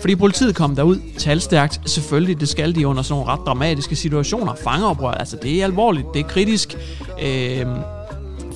Fordi 0.00 0.16
politiet 0.16 0.54
kom 0.54 0.76
derud 0.76 0.98
talstærkt. 1.18 1.80
Selvfølgelig, 1.90 2.40
det 2.40 2.48
skal 2.48 2.74
de 2.74 2.86
under 2.86 3.02
sådan 3.02 3.20
nogle 3.20 3.32
ret 3.32 3.46
dramatiske 3.46 3.96
situationer. 3.96 4.54
Fangeoprør, 4.64 5.10
altså 5.10 5.36
det 5.42 5.60
er 5.60 5.64
alvorligt, 5.64 6.06
det 6.14 6.20
er 6.20 6.28
kritisk. 6.28 6.76
Øh, 7.22 7.66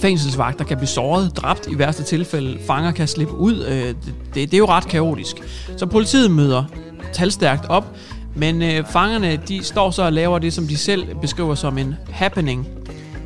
fængselsvagter 0.00 0.64
kan 0.64 0.76
blive 0.76 0.88
såret, 0.88 1.36
dræbt 1.36 1.66
i 1.66 1.78
værste 1.78 2.02
tilfælde, 2.02 2.58
fanger 2.66 2.92
kan 2.92 3.08
slippe 3.08 3.34
ud. 3.34 3.64
Øh, 3.64 3.72
det, 3.72 3.96
det, 4.04 4.34
det 4.34 4.54
er 4.54 4.58
jo 4.58 4.66
ret 4.66 4.88
kaotisk. 4.88 5.36
Så 5.76 5.86
politiet 5.86 6.30
møder 6.30 6.64
talstærkt 7.12 7.66
op, 7.68 7.86
men 8.34 8.62
øh, 8.62 8.84
fangerne 8.86 9.40
de 9.48 9.64
står 9.64 9.90
så 9.90 10.02
og 10.02 10.12
laver 10.12 10.38
det, 10.38 10.52
som 10.52 10.66
de 10.66 10.76
selv 10.76 11.14
beskriver 11.20 11.54
som 11.54 11.78
en 11.78 11.94
happening. 12.10 12.68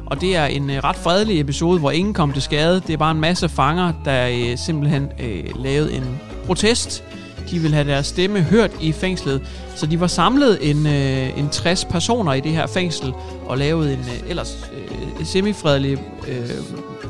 Og 0.06 0.20
det 0.20 0.36
er 0.36 0.44
en 0.44 0.70
øh, 0.70 0.78
ret 0.84 0.96
fredelig 0.96 1.40
episode, 1.40 1.78
hvor 1.78 1.90
ingen 1.90 2.14
kom 2.14 2.32
til 2.32 2.42
skade. 2.42 2.82
Det 2.86 2.92
er 2.92 2.96
bare 2.96 3.10
en 3.10 3.20
masse 3.20 3.48
fanger, 3.48 3.92
der 4.04 4.28
øh, 4.28 4.58
simpelthen 4.58 5.08
øh, 5.20 5.44
lavede 5.56 5.92
en 5.92 6.20
protest. 6.46 7.04
De 7.50 7.58
ville 7.58 7.74
have 7.74 7.88
deres 7.88 8.06
stemme 8.06 8.40
hørt 8.40 8.70
i 8.80 8.92
fængslet. 8.92 9.42
Så 9.74 9.86
de 9.86 10.00
var 10.00 10.06
samlet 10.06 10.70
en, 10.70 10.86
øh, 10.86 11.38
en 11.38 11.48
60 11.48 11.84
personer 11.84 12.32
i 12.32 12.40
det 12.40 12.52
her 12.52 12.66
fængsel 12.66 13.12
og 13.46 13.58
lavede 13.58 13.92
en 13.92 13.98
øh, 13.98 14.30
ellers 14.30 14.70
øh, 14.72 15.26
semifredelig 15.26 15.98
øh, 16.28 16.50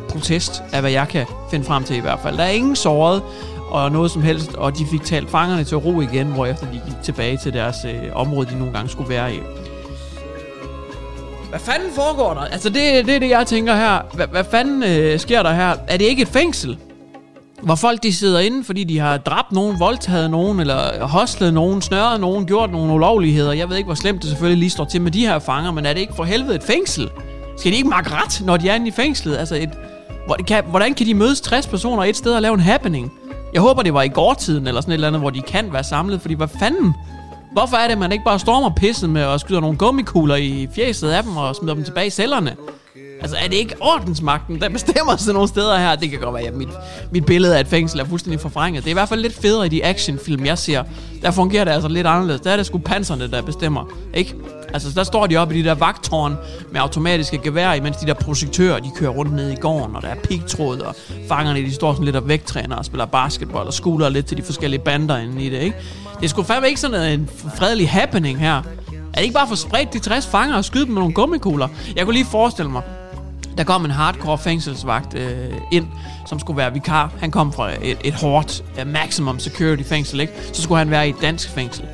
protest 0.09 0.63
af, 0.73 0.81
hvad 0.81 0.91
jeg 0.91 1.09
kan 1.09 1.27
finde 1.51 1.65
frem 1.65 1.85
til 1.85 1.97
i 1.97 2.01
hvert 2.01 2.19
fald. 2.23 2.37
Der 2.37 2.43
er 2.43 2.51
ingen 2.51 2.77
såret, 2.77 3.23
og 3.73 3.93
noget 3.93 4.11
som 4.11 4.23
helst, 4.23 4.55
og 4.55 4.79
de 4.79 4.87
fik 4.87 5.03
talt 5.03 5.31
fangerne 5.31 5.65
til 5.65 5.77
ro 5.77 6.01
igen, 6.01 6.27
hvor 6.27 6.47
efter 6.47 6.67
de 6.67 6.81
gik 6.87 7.03
tilbage 7.03 7.37
til 7.37 7.53
deres 7.53 7.77
øh, 7.85 8.11
område, 8.13 8.51
de 8.51 8.59
nogle 8.59 8.73
gange 8.73 8.91
skulle 8.91 9.09
være 9.09 9.35
i. 9.35 9.39
Hvad 11.51 11.61
fanden 11.61 11.89
foregår 11.95 12.35
der? 12.35 12.41
Altså, 12.41 12.69
det, 12.69 13.07
det 13.07 13.15
er 13.15 13.19
det, 13.19 13.29
jeg 13.29 13.47
tænker 13.47 13.75
her. 13.75 13.99
Hvad, 14.15 14.27
hvad 14.27 14.45
fanden 14.51 14.83
øh, 14.83 15.19
sker 15.19 15.43
der 15.43 15.53
her? 15.53 15.77
Er 15.89 15.97
det 15.97 16.05
ikke 16.05 16.23
et 16.23 16.29
fængsel? 16.29 16.79
Hvor 17.63 17.75
folk 17.75 18.03
de 18.03 18.13
sidder 18.13 18.41
inde, 18.41 18.65
fordi 18.65 18.85
de 18.85 18.99
har 18.99 19.19
dræbt 19.19 19.53
nogen, 19.53 19.81
voldtaget 19.81 20.31
nogen, 20.31 20.61
eller 20.61 21.07
hostlet 21.07 21.55
nogen, 21.55 21.83
snørret 21.83 22.21
nogen, 22.21 22.47
gjort 22.47 22.73
nogle 22.73 22.93
ulovligheder. 22.93 23.53
Jeg 23.53 23.69
ved 23.69 23.77
ikke, 23.77 23.87
hvor 23.87 23.95
slemt 23.95 24.23
det 24.23 24.31
selvfølgelig 24.31 24.59
lige 24.59 24.71
står 24.71 24.85
til 24.85 25.03
med 25.03 25.11
de 25.11 25.27
her 25.27 25.39
fanger, 25.39 25.71
men 25.71 25.87
er 25.87 25.93
det 25.93 26.01
ikke 26.01 26.15
for 26.15 26.25
helvede 26.25 26.55
et 26.55 26.63
fængsel? 26.63 27.11
Skal 27.57 27.73
de 27.73 27.77
ikke 27.77 27.89
makke 27.89 28.11
ret, 28.11 28.43
når 28.47 28.57
de 28.57 28.69
er 28.69 28.75
inde 28.75 28.89
i 28.89 28.91
fængslet? 28.91 29.37
Altså, 29.37 29.55
et, 29.57 29.71
hvordan 30.71 30.95
kan 30.95 31.07
de 31.07 31.15
mødes 31.15 31.41
60 31.41 31.67
personer 31.67 32.05
et 32.05 32.17
sted 32.17 32.33
og 32.33 32.43
lave 32.43 32.55
en 32.55 32.61
happening? 32.61 33.13
Jeg 33.53 33.61
håber, 33.61 33.83
det 33.83 33.95
var 33.95 34.03
i 34.03 34.09
gårdtiden 34.09 34.67
eller 34.67 34.81
sådan 34.81 34.93
et 34.93 34.95
eller 34.95 35.09
andet, 35.09 35.21
hvor 35.21 35.31
de 35.31 35.43
kan 35.43 35.73
være 35.73 35.85
samlet, 35.85 36.21
fordi 36.21 36.35
hvad 36.35 36.49
fanden? 36.49 36.95
Hvorfor 37.53 37.77
er 37.77 37.87
det, 37.87 37.93
at 37.93 37.99
man 37.99 38.13
ikke 38.13 38.25
bare 38.25 38.39
stormer 38.39 38.71
pisset 38.71 39.11
med 39.11 39.25
og 39.25 39.41
skyder 39.41 39.61
nogle 39.61 39.79
gummikugler 39.79 40.37
i 40.37 40.69
fjeset 40.75 41.11
af 41.11 41.23
dem 41.23 41.37
og 41.37 41.57
smider 41.57 41.75
dem 41.75 41.85
tilbage 41.85 42.07
i 42.07 42.11
cellerne? 42.11 42.57
Altså, 43.23 43.37
er 43.37 43.49
det 43.49 43.55
ikke 43.55 43.75
ordensmagten, 43.81 44.61
der 44.61 44.69
bestemmer 44.69 45.17
sig 45.17 45.35
nogle 45.35 45.49
steder 45.49 45.79
her? 45.79 45.97
Det 45.97 46.11
kan 46.11 46.21
godt 46.21 46.35
være, 46.35 46.47
at 46.47 46.55
mit, 46.55 46.69
mit 47.11 47.27
billede 47.27 47.57
af 47.57 47.61
et 47.61 47.67
fængsel 47.67 48.01
er 48.01 48.05
fuldstændig 48.05 48.41
forvrænget. 48.41 48.85
Det 48.85 48.91
er 48.91 48.93
i 48.93 48.95
hvert 48.95 49.09
fald 49.09 49.21
lidt 49.21 49.41
federe 49.41 49.67
i 49.67 49.69
de 49.69 49.85
actionfilm, 49.85 50.47
jeg 50.47 50.59
ser. 50.59 50.83
Der 51.23 51.31
fungerer 51.31 51.65
det 51.65 51.73
altså 51.73 51.89
lidt 51.89 52.07
anderledes. 52.07 52.41
Der 52.41 52.51
er 52.51 52.57
det 52.57 52.67
sgu 52.67 52.79
panserne, 52.79 53.31
der 53.31 53.43
bestemmer. 53.43 53.85
Ikke? 54.15 54.35
Altså, 54.75 54.89
der 54.95 55.05
står 55.05 55.27
de 55.27 55.37
oppe 55.37 55.55
i 55.55 55.63
de 55.63 55.69
der 55.69 55.75
vagtårn 55.75 56.37
med 56.71 56.81
automatiske 56.81 57.39
gevær, 57.39 57.73
imens 57.73 57.97
de 57.97 58.07
der 58.07 58.15
projektører, 58.15 58.79
de 58.79 58.91
kører 58.97 59.11
rundt 59.11 59.33
ned 59.33 59.51
i 59.51 59.55
gården, 59.55 59.97
og 59.97 60.03
der 60.03 60.09
er 60.09 60.15
pigtråd, 60.15 60.81
og 60.81 60.97
fangerne, 61.29 61.61
de 61.61 61.75
står 61.75 61.93
sådan 61.93 62.05
lidt 62.05 62.17
og 62.17 62.29
vægttræner 62.29 62.77
og 62.77 62.85
spiller 62.85 63.07
basketball 63.07 63.67
og 63.67 63.75
skuler 63.75 64.09
lidt 64.09 64.27
til 64.27 64.37
de 64.37 64.43
forskellige 64.43 64.81
bander 64.81 65.19
inde 65.19 65.43
i 65.43 65.51
det, 65.51 65.61
ikke? 65.61 65.77
Det 66.21 66.31
skulle 66.31 66.47
fandme 66.47 66.69
ikke 66.69 66.81
sådan 66.81 67.21
en 67.21 67.31
fredelig 67.57 67.91
happening 67.91 68.39
her. 68.39 68.57
Er 68.57 69.17
det 69.17 69.23
ikke 69.23 69.35
bare 69.35 69.49
for 69.49 69.55
spredt 69.55 69.93
de 69.93 69.99
60 69.99 70.27
fanger 70.27 70.57
og 70.57 70.65
skyde 70.65 70.85
dem 70.85 70.93
med 70.93 71.01
nogle 71.01 71.15
gummikugler? 71.15 71.69
Jeg 71.97 72.05
kunne 72.05 72.15
lige 72.15 72.27
forestille 72.27 72.71
mig, 72.71 72.83
der 73.59 73.65
kom 73.65 73.85
en 73.85 73.91
hardcore 73.91 74.39
fængselsvagt 74.39 75.15
øh, 75.15 75.53
ind, 75.73 75.87
som 76.27 76.39
skulle 76.39 76.57
være 76.57 76.73
vikar. 76.73 77.11
Han 77.21 77.31
kom 77.31 77.53
fra 77.53 77.71
et, 77.83 77.99
et 78.05 78.15
hårdt 78.15 78.65
uh, 78.81 78.87
maximum 78.87 79.39
security 79.39 79.83
fængsel, 79.83 80.21
ikke? 80.21 80.33
Så 80.53 80.63
skulle 80.63 80.79
han 80.79 80.91
være 80.91 81.07
i 81.07 81.11
et 81.11 81.17
dansk 81.21 81.51
fængsel. 81.51 81.85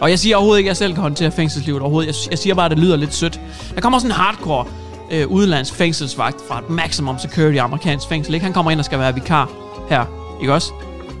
Og 0.00 0.10
jeg 0.10 0.18
siger 0.18 0.36
overhovedet 0.36 0.58
ikke, 0.58 0.68
at 0.68 0.70
jeg 0.70 0.76
selv 0.76 0.94
kan 0.94 1.02
håndtere 1.02 1.30
fængselslivet 1.30 1.82
overhovedet. 1.82 2.06
Jeg, 2.06 2.30
jeg 2.30 2.38
siger 2.38 2.54
bare, 2.54 2.64
at 2.64 2.70
det 2.70 2.78
lyder 2.78 2.96
lidt 2.96 3.14
sødt. 3.14 3.40
Der 3.74 3.80
kommer 3.80 3.98
sådan 3.98 4.10
en 4.10 4.16
hardcore 4.16 4.66
øh, 5.10 5.28
udenlandsk 5.28 5.74
fængselsvagt 5.74 6.36
fra 6.48 6.58
et 6.58 6.70
maximum 6.70 7.18
security 7.18 7.58
amerikansk 7.58 8.08
fængsel. 8.08 8.34
Ikke? 8.34 8.44
Han 8.44 8.52
kommer 8.52 8.70
ind 8.70 8.78
og 8.78 8.84
skal 8.84 8.98
være 8.98 9.14
vikar 9.14 9.50
her, 9.88 10.04
ikke 10.40 10.54
også? 10.54 10.72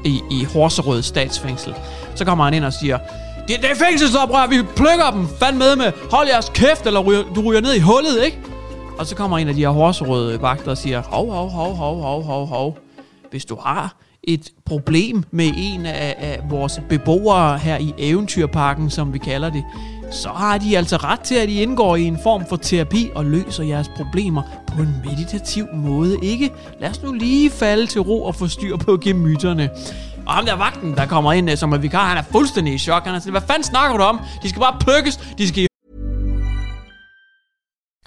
I, 0.04 0.20
i 0.30 0.44
Horserød 0.44 1.02
statsfængsel. 1.02 1.74
Så 2.14 2.24
kommer 2.24 2.44
han 2.44 2.54
ind 2.54 2.64
og 2.64 2.72
siger, 2.72 2.98
det, 3.48 3.56
det 3.62 3.70
er 3.70 3.74
fængselsoprør, 3.74 4.46
vi 4.46 4.62
plukker 4.76 5.10
dem, 5.10 5.28
fand 5.38 5.56
med 5.56 5.76
med, 5.76 5.92
hold 6.10 6.28
jeres 6.28 6.50
kæft, 6.54 6.86
eller 6.86 7.00
ryger, 7.00 7.22
du 7.34 7.40
ryger 7.40 7.60
ned 7.60 7.74
i 7.74 7.80
hullet, 7.80 8.24
ikke? 8.24 8.38
Og 8.98 9.06
så 9.06 9.16
kommer 9.16 9.38
en 9.38 9.48
af 9.48 9.54
de 9.54 9.60
her 9.60 9.68
Horserøde 9.68 10.42
vagter 10.42 10.70
og 10.70 10.78
siger, 10.78 11.02
hov, 11.02 11.30
hov, 11.30 11.50
hov, 11.50 11.74
hov, 11.74 12.00
hov, 12.00 12.22
hov, 12.22 12.46
hov. 12.46 12.78
Hvis 13.30 13.44
du 13.44 13.56
har 13.64 13.96
et 14.22 14.50
problem 14.64 15.24
med 15.30 15.52
en 15.56 15.86
af, 15.86 16.14
af 16.18 16.40
vores 16.50 16.80
beboere 16.88 17.58
her 17.58 17.78
i 17.78 17.94
Eventyrparken, 17.98 18.90
som 18.90 19.12
vi 19.12 19.18
kalder 19.18 19.50
det, 19.50 19.64
så 20.10 20.28
har 20.28 20.58
de 20.58 20.76
altså 20.78 20.96
ret 20.96 21.20
til, 21.20 21.34
at 21.34 21.48
I 21.48 21.62
indgår 21.62 21.96
i 21.96 22.02
en 22.02 22.18
form 22.22 22.44
for 22.48 22.56
terapi 22.56 23.10
og 23.14 23.24
løser 23.24 23.64
jeres 23.64 23.88
problemer 23.96 24.42
på 24.66 24.82
en 24.82 24.94
meditativ 25.04 25.66
måde, 25.74 26.16
ikke? 26.22 26.50
Lad 26.80 26.90
os 26.90 27.02
nu 27.02 27.12
lige 27.12 27.50
falde 27.50 27.86
til 27.86 28.00
ro 28.00 28.24
og 28.24 28.34
få 28.34 28.46
styr 28.46 28.76
på 28.76 28.96
gemytterne. 28.96 29.70
Og 30.26 30.32
ham 30.32 30.46
der 30.46 30.56
vagten, 30.56 30.94
der 30.94 31.06
kommer 31.06 31.32
ind 31.32 31.50
øh, 31.50 31.56
som 31.56 31.72
er 31.72 31.78
vikar, 31.78 32.08
han 32.08 32.18
er 32.18 32.22
fuldstændig 32.22 32.74
i 32.74 32.78
chok. 32.78 33.04
Han 33.04 33.14
er 33.14 33.18
sådan, 33.18 33.32
hvad 33.32 33.42
fanden 33.46 33.64
snakker 33.64 33.96
du 33.96 34.02
om? 34.02 34.20
De 34.42 34.48
skal 34.48 34.60
bare 34.60 34.76
plukkes, 34.80 35.16
de 35.38 35.48
skal 35.48 35.66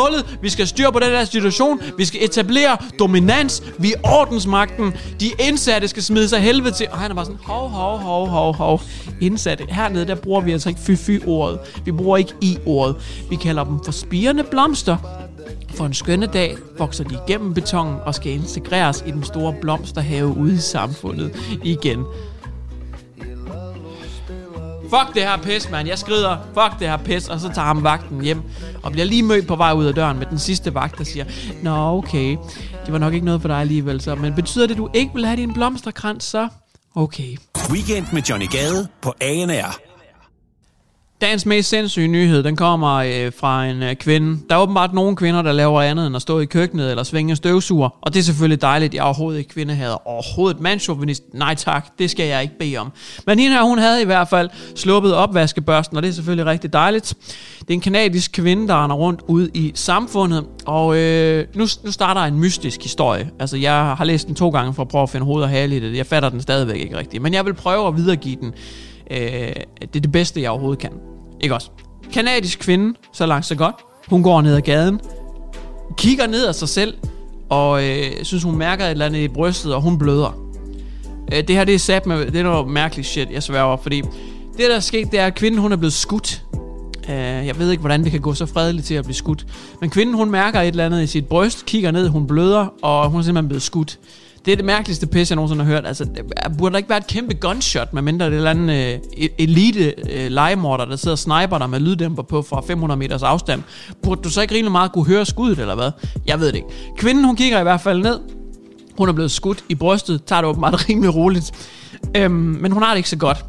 Hullet, 0.00 0.38
vi 0.42 0.48
skal 0.48 0.66
styre 0.66 0.92
på 0.92 0.98
den 0.98 1.08
her 1.08 1.24
situation, 1.24 1.80
vi 1.98 2.04
skal 2.04 2.24
etablere 2.24 2.76
dominans, 2.98 3.62
vi 3.78 3.92
er 3.92 4.10
ordensmagten, 4.20 4.94
de 5.20 5.30
indsatte 5.48 5.88
skal 5.88 6.02
smide 6.02 6.28
sig 6.28 6.40
helvede 6.40 6.74
til, 6.74 6.86
og 6.90 6.98
han 6.98 7.10
er 7.10 7.14
bare 7.14 7.24
sådan, 7.24 7.40
hov, 7.42 7.68
hov, 7.68 7.98
hov, 7.98 8.26
hov, 8.28 8.54
hov, 8.54 8.80
indsatte. 9.20 9.64
Hernede, 9.68 10.06
der 10.06 10.14
bruger 10.14 10.40
vi 10.40 10.52
altså 10.52 10.68
ikke 10.68 10.80
fy-fy-ordet, 10.80 11.58
vi 11.84 11.92
bruger 11.92 12.16
ikke 12.16 12.32
i-ordet, 12.40 12.96
vi 13.30 13.36
kalder 13.36 13.64
dem 13.64 13.84
for 13.84 13.92
spirende 13.92 14.44
blomster. 14.44 14.96
For 15.74 15.86
en 15.86 15.94
skønne 15.94 16.26
dag 16.26 16.56
vokser 16.78 17.04
de 17.04 17.18
igennem 17.28 17.54
betongen 17.54 17.96
og 18.06 18.14
skal 18.14 18.32
integreres 18.32 19.04
i 19.06 19.10
den 19.10 19.24
store 19.24 19.54
blomsterhave 19.60 20.36
ude 20.36 20.54
i 20.54 20.58
samfundet 20.58 21.58
igen. 21.64 22.04
Fuck 24.90 25.14
det 25.14 25.22
her 25.22 25.36
pis, 25.36 25.70
mand. 25.70 25.88
Jeg 25.88 25.98
skrider. 25.98 26.36
Fuck 26.54 26.80
det 26.80 26.88
her 26.88 26.96
pis. 26.96 27.28
Og 27.28 27.40
så 27.40 27.48
tager 27.54 27.66
ham 27.66 27.84
vagten 27.84 28.20
hjem. 28.20 28.42
Og 28.82 28.92
bliver 28.92 29.04
lige 29.04 29.22
mødt 29.22 29.46
på 29.46 29.56
vej 29.56 29.72
ud 29.72 29.84
af 29.84 29.94
døren 29.94 30.18
med 30.18 30.26
den 30.26 30.38
sidste 30.38 30.74
vagt, 30.74 30.98
der 30.98 31.04
siger, 31.04 31.24
Nå, 31.62 31.98
okay. 31.98 32.36
Det 32.86 32.92
var 32.92 32.98
nok 32.98 33.14
ikke 33.14 33.26
noget 33.26 33.40
for 33.40 33.48
dig 33.48 33.56
alligevel, 33.56 34.00
så. 34.00 34.14
Men 34.14 34.34
betyder 34.34 34.66
det, 34.66 34.74
at 34.74 34.78
du 34.78 34.88
ikke 34.94 35.14
vil 35.14 35.26
have 35.26 35.36
din 35.36 35.52
blomsterkrans, 35.54 36.24
så? 36.24 36.48
Okay. 36.94 37.36
Weekend 37.70 38.06
med 38.12 38.22
Johnny 38.22 38.50
Gade 38.50 38.88
på 39.02 39.14
ANR. 39.20 39.85
Dagens 41.26 41.46
mest 41.46 41.68
sindssyge 41.68 42.08
nyhed, 42.08 42.42
den 42.42 42.56
kommer 42.56 42.94
øh, 42.96 43.32
fra 43.38 43.66
en 43.66 43.82
øh, 43.82 43.94
kvinde. 43.94 44.38
Der 44.50 44.56
er 44.56 44.60
åbenbart 44.60 44.94
nogle 44.94 45.16
kvinder, 45.16 45.42
der 45.42 45.52
laver 45.52 45.82
andet 45.82 46.06
end 46.06 46.16
at 46.16 46.22
stå 46.22 46.38
i 46.38 46.44
køkkenet 46.44 46.90
eller 46.90 47.02
svinge 47.02 47.36
støvsuger. 47.36 47.88
Og 48.00 48.14
det 48.14 48.20
er 48.20 48.24
selvfølgelig 48.24 48.62
dejligt. 48.62 48.94
Jeg 48.94 49.00
er 49.00 49.04
overhovedet 49.04 49.38
ikke 49.38 49.50
kvindehader. 49.50 50.08
Overhovedet 50.08 50.60
mandchauvinist. 50.60 51.22
Nej 51.34 51.54
tak, 51.54 51.98
det 51.98 52.10
skal 52.10 52.26
jeg 52.26 52.42
ikke 52.42 52.58
bede 52.58 52.76
om. 52.76 52.92
Men 53.26 53.38
hende 53.38 53.56
her, 53.56 53.62
hun 53.62 53.78
havde 53.78 54.02
i 54.02 54.04
hvert 54.04 54.28
fald 54.28 54.50
sluppet 54.74 55.14
opvaskebørsten, 55.14 55.96
og 55.96 56.02
det 56.02 56.08
er 56.08 56.12
selvfølgelig 56.12 56.46
rigtig 56.46 56.72
dejligt. 56.72 57.14
Det 57.60 57.70
er 57.70 57.74
en 57.74 57.80
kanadisk 57.80 58.32
kvinde, 58.32 58.68
der 58.68 58.84
render 58.84 58.96
rundt 58.96 59.20
ud 59.28 59.48
i 59.54 59.72
samfundet. 59.74 60.44
Og 60.66 60.96
øh, 60.96 61.46
nu, 61.54 61.66
nu 61.84 61.90
starter 61.90 62.20
en 62.20 62.38
mystisk 62.38 62.82
historie. 62.82 63.30
Altså, 63.40 63.56
jeg 63.56 63.96
har 63.96 64.04
læst 64.04 64.26
den 64.26 64.34
to 64.34 64.50
gange 64.50 64.74
for 64.74 64.82
at 64.82 64.88
prøve 64.88 65.02
at 65.02 65.10
finde 65.10 65.26
hoved 65.26 65.42
og 65.42 65.48
hale 65.48 65.76
i 65.76 65.80
det. 65.80 65.96
Jeg 65.96 66.06
fatter 66.06 66.28
den 66.28 66.40
stadigvæk 66.40 66.80
ikke 66.80 66.98
rigtigt. 66.98 67.22
Men 67.22 67.34
jeg 67.34 67.44
vil 67.44 67.54
prøve 67.54 67.88
at 67.88 67.96
videregive 67.96 68.36
den 68.40 68.54
Øh, 69.10 69.52
det 69.80 69.96
er 69.96 70.00
det 70.00 70.12
bedste, 70.12 70.42
jeg 70.42 70.50
overhovedet 70.50 70.80
kan. 70.80 71.15
Ikke 71.40 71.54
også? 71.54 71.70
Kanadisk 72.12 72.58
kvinde, 72.58 72.98
så 73.12 73.26
langt 73.26 73.46
så 73.46 73.54
godt. 73.54 73.74
Hun 74.08 74.22
går 74.22 74.42
ned 74.42 74.54
ad 74.54 74.60
gaden, 74.60 75.00
kigger 75.96 76.26
ned 76.26 76.46
af 76.46 76.54
sig 76.54 76.68
selv, 76.68 76.94
og 77.48 77.84
øh, 77.84 78.04
synes, 78.22 78.42
hun 78.42 78.56
mærker 78.58 78.84
et 78.84 78.90
eller 78.90 79.06
andet 79.06 79.18
i 79.18 79.28
brystet, 79.28 79.74
og 79.74 79.82
hun 79.82 79.98
bløder. 79.98 80.38
Øh, 81.32 81.48
det 81.48 81.56
her, 81.56 81.64
det 81.64 81.74
er 81.74 81.78
sat 81.78 82.06
med, 82.06 82.26
det 82.26 82.36
er 82.36 82.42
noget 82.42 82.68
mærkeligt 82.68 83.08
shit, 83.08 83.30
jeg 83.30 83.42
sværger, 83.42 83.76
fordi 83.76 84.00
det, 84.56 84.70
der 84.70 84.76
er 84.76 84.80
sket, 84.80 85.12
det 85.12 85.20
er, 85.20 85.26
at 85.26 85.34
kvinden, 85.34 85.60
hun 85.60 85.72
er 85.72 85.76
blevet 85.76 85.92
skudt. 85.92 86.42
Øh, 87.08 87.16
jeg 87.16 87.58
ved 87.58 87.70
ikke, 87.70 87.80
hvordan 87.80 88.04
det 88.04 88.12
kan 88.12 88.20
gå 88.20 88.34
så 88.34 88.46
fredeligt 88.46 88.86
til 88.86 88.94
at 88.94 89.04
blive 89.04 89.14
skudt. 89.14 89.46
Men 89.80 89.90
kvinden, 89.90 90.14
hun 90.14 90.30
mærker 90.30 90.60
et 90.60 90.68
eller 90.68 90.86
andet 90.86 91.02
i 91.02 91.06
sit 91.06 91.26
bryst, 91.26 91.66
kigger 91.66 91.90
ned, 91.90 92.08
hun 92.08 92.26
bløder, 92.26 92.66
og 92.82 93.10
hun 93.10 93.20
er 93.20 93.24
simpelthen 93.24 93.48
blevet 93.48 93.62
skudt. 93.62 93.98
Det 94.46 94.52
er 94.52 94.56
det 94.56 94.64
mærkeligste 94.64 95.06
pis, 95.06 95.30
jeg 95.30 95.36
nogensinde 95.36 95.64
har 95.64 95.72
hørt. 95.72 95.86
Altså, 95.86 96.04
det- 96.04 96.24
burde 96.58 96.72
der 96.72 96.76
ikke 96.76 96.88
være 96.88 96.98
et 96.98 97.06
kæmpe 97.06 97.34
gunshot, 97.34 97.92
medmindre 97.92 98.26
det 98.26 98.32
er 98.32 98.32
en 98.32 98.36
eller 98.36 98.50
andet 98.50 99.00
øh, 99.18 99.28
elite 99.38 99.94
øh, 100.10 100.30
legemorder, 100.30 100.84
der 100.84 100.96
sidder 100.96 101.14
og 101.14 101.18
sniper 101.18 101.58
dig 101.58 101.70
med 101.70 101.80
lyddæmper 101.80 102.22
på 102.22 102.42
fra 102.42 102.62
500 102.66 102.98
meters 102.98 103.22
afstand. 103.22 103.62
Burde 104.02 104.22
du 104.22 104.30
så 104.30 104.42
ikke 104.42 104.54
rimelig 104.54 104.72
meget 104.72 104.92
kunne 104.92 105.06
høre 105.06 105.26
skuddet, 105.26 105.58
eller 105.58 105.74
hvad? 105.74 105.90
Jeg 106.26 106.40
ved 106.40 106.46
det 106.46 106.54
ikke. 106.54 106.68
Kvinden, 106.98 107.24
hun 107.24 107.36
kigger 107.36 107.60
i 107.60 107.62
hvert 107.62 107.80
fald 107.80 108.02
ned. 108.02 108.18
Hun 108.98 109.08
er 109.08 109.12
blevet 109.12 109.30
skudt 109.30 109.64
i 109.68 109.74
brystet, 109.74 110.24
tager 110.24 110.40
det 110.42 110.48
åbenbart 110.50 110.84
rimelig 110.88 111.14
roligt. 111.14 111.52
Øhm, 112.16 112.30
men 112.34 112.72
hun 112.72 112.82
har 112.82 112.90
det 112.90 112.96
ikke 112.96 113.08
så 113.10 113.16
godt. 113.16 113.44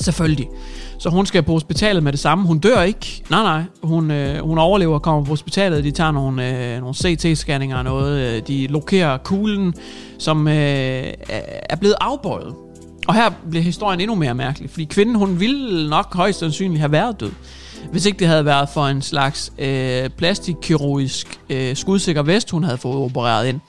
Selvfølgelig. 0.00 0.48
Så 0.98 1.10
hun 1.10 1.26
skal 1.26 1.42
på 1.42 1.52
hospitalet 1.52 2.02
med 2.02 2.12
det 2.12 2.20
samme. 2.20 2.46
Hun 2.46 2.58
dør 2.58 2.82
ikke. 2.82 3.22
Nej, 3.30 3.42
nej. 3.42 3.62
Hun, 3.82 4.10
øh, 4.10 4.44
hun 4.44 4.58
overlever 4.58 4.94
og 4.94 5.02
kommer 5.02 5.24
på 5.24 5.28
hospitalet. 5.28 5.84
De 5.84 5.90
tager 5.90 6.10
nogle, 6.10 6.74
øh, 6.74 6.80
nogle 6.80 6.94
CT-scanninger 6.94 7.76
og 7.76 7.84
noget. 7.84 8.36
Øh, 8.36 8.42
de 8.46 8.66
lokerer 8.66 9.18
kuglen, 9.18 9.74
som 10.18 10.48
øh, 10.48 10.54
er 11.70 11.76
blevet 11.76 11.96
afbøjet. 12.00 12.54
Og 13.08 13.14
her 13.14 13.30
bliver 13.50 13.62
historien 13.62 14.00
endnu 14.00 14.14
mere 14.14 14.34
mærkelig, 14.34 14.70
fordi 14.70 14.84
kvinden, 14.84 15.14
hun 15.14 15.40
ville 15.40 15.90
nok 15.90 16.14
højst 16.14 16.38
sandsynligt 16.38 16.80
have 16.80 16.92
været 16.92 17.20
død. 17.20 17.32
Hvis 17.90 18.06
ikke 18.06 18.18
det 18.18 18.26
havde 18.26 18.44
været 18.44 18.68
for 18.68 18.86
en 18.86 19.02
slags 19.02 19.52
øh, 19.58 20.10
plastikkirurgisk 20.10 21.40
øh, 21.50 21.76
skudsikker 21.76 22.22
vest, 22.22 22.50
hun 22.50 22.64
havde 22.64 22.78
fået 22.78 22.96
opereret 22.96 23.48
ind. 23.48 23.60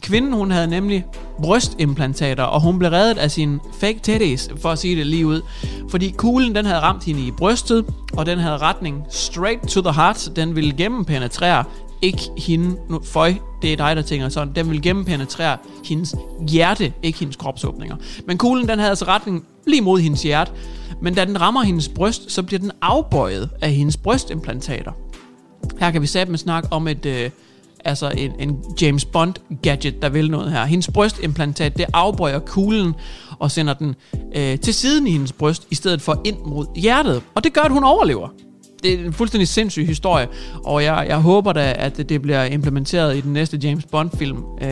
Kvinden, 0.00 0.32
hun 0.32 0.50
havde 0.50 0.66
nemlig 0.66 1.04
brystimplantater, 1.42 2.42
og 2.42 2.60
hun 2.60 2.78
blev 2.78 2.90
reddet 2.90 3.18
af 3.18 3.30
sin 3.30 3.60
fake 3.80 3.98
titties, 4.02 4.48
for 4.56 4.68
at 4.68 4.78
sige 4.78 4.96
det 4.96 5.06
lige 5.06 5.26
ud. 5.26 5.42
Fordi 5.90 6.14
kuglen, 6.16 6.54
den 6.54 6.64
havde 6.64 6.80
ramt 6.80 7.04
hende 7.04 7.26
i 7.26 7.30
brystet, 7.30 7.84
og 8.12 8.26
den 8.26 8.38
havde 8.38 8.58
retning 8.58 9.04
straight 9.10 9.68
to 9.68 9.80
the 9.82 9.92
heart. 9.92 10.28
Den 10.36 10.56
ville 10.56 10.72
gennempenetrere 10.76 11.64
ikke 12.02 12.22
hende, 12.38 12.76
nu, 12.88 13.00
føj, 13.04 13.34
det 13.62 13.72
er 13.72 13.76
dig, 13.76 13.96
der 13.96 14.02
tænker 14.02 14.28
sådan, 14.28 14.54
den 14.54 14.70
vil 14.70 14.82
gennempenetrere 14.82 15.56
hendes 15.84 16.14
hjerte, 16.48 16.92
ikke 17.02 17.18
hendes 17.18 17.36
kropsåbninger. 17.36 17.96
Men 18.26 18.38
kuglen, 18.38 18.68
den 18.68 18.78
havde 18.78 18.90
altså 18.90 19.04
retning 19.04 19.44
lige 19.66 19.82
mod 19.82 20.00
hendes 20.00 20.22
hjerte, 20.22 20.52
men 21.02 21.14
da 21.14 21.24
den 21.24 21.40
rammer 21.40 21.62
hendes 21.62 21.88
bryst, 21.88 22.32
så 22.32 22.42
bliver 22.42 22.60
den 22.60 22.72
afbøjet 22.82 23.50
af 23.60 23.70
hendes 23.70 23.96
brystimplantater. 23.96 24.92
Her 25.80 25.90
kan 25.90 26.02
vi 26.02 26.06
sammen 26.06 26.38
snakke 26.38 26.68
om 26.72 26.88
et, 26.88 27.06
øh, 27.06 27.30
altså 27.86 28.12
en, 28.16 28.32
en 28.38 28.58
James 28.80 29.04
Bond 29.04 29.34
gadget, 29.62 30.02
der 30.02 30.08
vil 30.08 30.30
noget 30.30 30.52
her. 30.52 30.64
Hendes 30.64 30.90
brystimplantat, 30.94 31.76
det 31.76 31.86
afbøjer 31.92 32.38
kuglen 32.38 32.94
og 33.38 33.50
sender 33.50 33.74
den 33.74 33.94
øh, 34.36 34.58
til 34.58 34.74
siden 34.74 35.06
i 35.06 35.10
hendes 35.10 35.32
bryst, 35.32 35.66
i 35.70 35.74
stedet 35.74 36.02
for 36.02 36.20
ind 36.24 36.36
mod 36.46 36.66
hjertet. 36.76 37.22
Og 37.34 37.44
det 37.44 37.52
gør, 37.52 37.60
at 37.60 37.72
hun 37.72 37.84
overlever. 37.84 38.28
Det 38.82 38.94
er 39.00 39.04
en 39.04 39.12
fuldstændig 39.12 39.48
sindssyg 39.48 39.86
historie, 39.86 40.28
og 40.64 40.84
jeg, 40.84 41.06
jeg 41.08 41.16
håber 41.16 41.52
da, 41.52 41.74
at 41.78 41.96
det, 41.96 42.08
det 42.08 42.22
bliver 42.22 42.44
implementeret 42.44 43.16
i 43.16 43.20
den 43.20 43.32
næste 43.32 43.56
James 43.56 43.84
Bond-film. 43.84 44.44
Øh, 44.62 44.68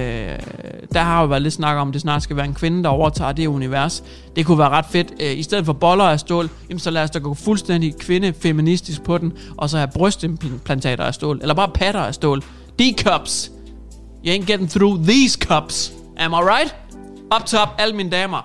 der 0.92 1.00
har 1.00 1.20
jo 1.20 1.26
været 1.26 1.42
lidt 1.42 1.54
snak 1.54 1.76
om, 1.76 1.88
at 1.88 1.94
det 1.94 2.00
snart 2.00 2.22
skal 2.22 2.36
være 2.36 2.46
en 2.46 2.54
kvinde, 2.54 2.82
der 2.82 2.88
overtager 2.88 3.32
det 3.32 3.46
univers. 3.46 4.04
Det 4.36 4.46
kunne 4.46 4.58
være 4.58 4.68
ret 4.68 4.86
fedt. 4.90 5.12
Øh, 5.20 5.38
I 5.38 5.42
stedet 5.42 5.66
for 5.66 5.72
boller 5.72 6.04
af 6.04 6.20
stål, 6.20 6.50
jamen, 6.68 6.78
så 6.78 6.90
lad 6.90 7.02
os 7.02 7.10
da 7.10 7.18
gå 7.18 7.34
fuldstændig 7.34 7.96
kvinde-feministisk 7.98 9.02
på 9.02 9.18
den, 9.18 9.32
og 9.56 9.70
så 9.70 9.76
have 9.76 9.88
brystimplantater 9.94 11.04
af 11.04 11.14
stål, 11.14 11.38
eller 11.42 11.54
bare 11.54 11.68
patter 11.68 12.00
af 12.00 12.14
stål. 12.14 12.42
D-cups. 12.78 13.50
You 14.24 14.32
ain't 14.32 14.46
getting 14.46 14.68
through 14.68 15.04
these 15.04 15.36
cups. 15.36 15.92
Am 16.16 16.34
I 16.34 16.40
right? 16.40 16.74
Up 17.30 17.46
top, 17.46 17.68
alle 17.78 17.92
mine 17.92 18.10
damer. 18.10 18.42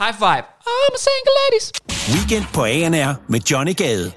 High 0.00 0.12
five. 0.12 0.44
I'm 0.66 0.94
a 0.94 0.98
single 0.98 1.34
ladies. 1.42 1.72
Weekend 2.14 2.46
på 2.54 2.64
ANR 2.64 3.14
med 3.28 3.40
Johnny 3.40 3.76
Gade. 3.76 4.12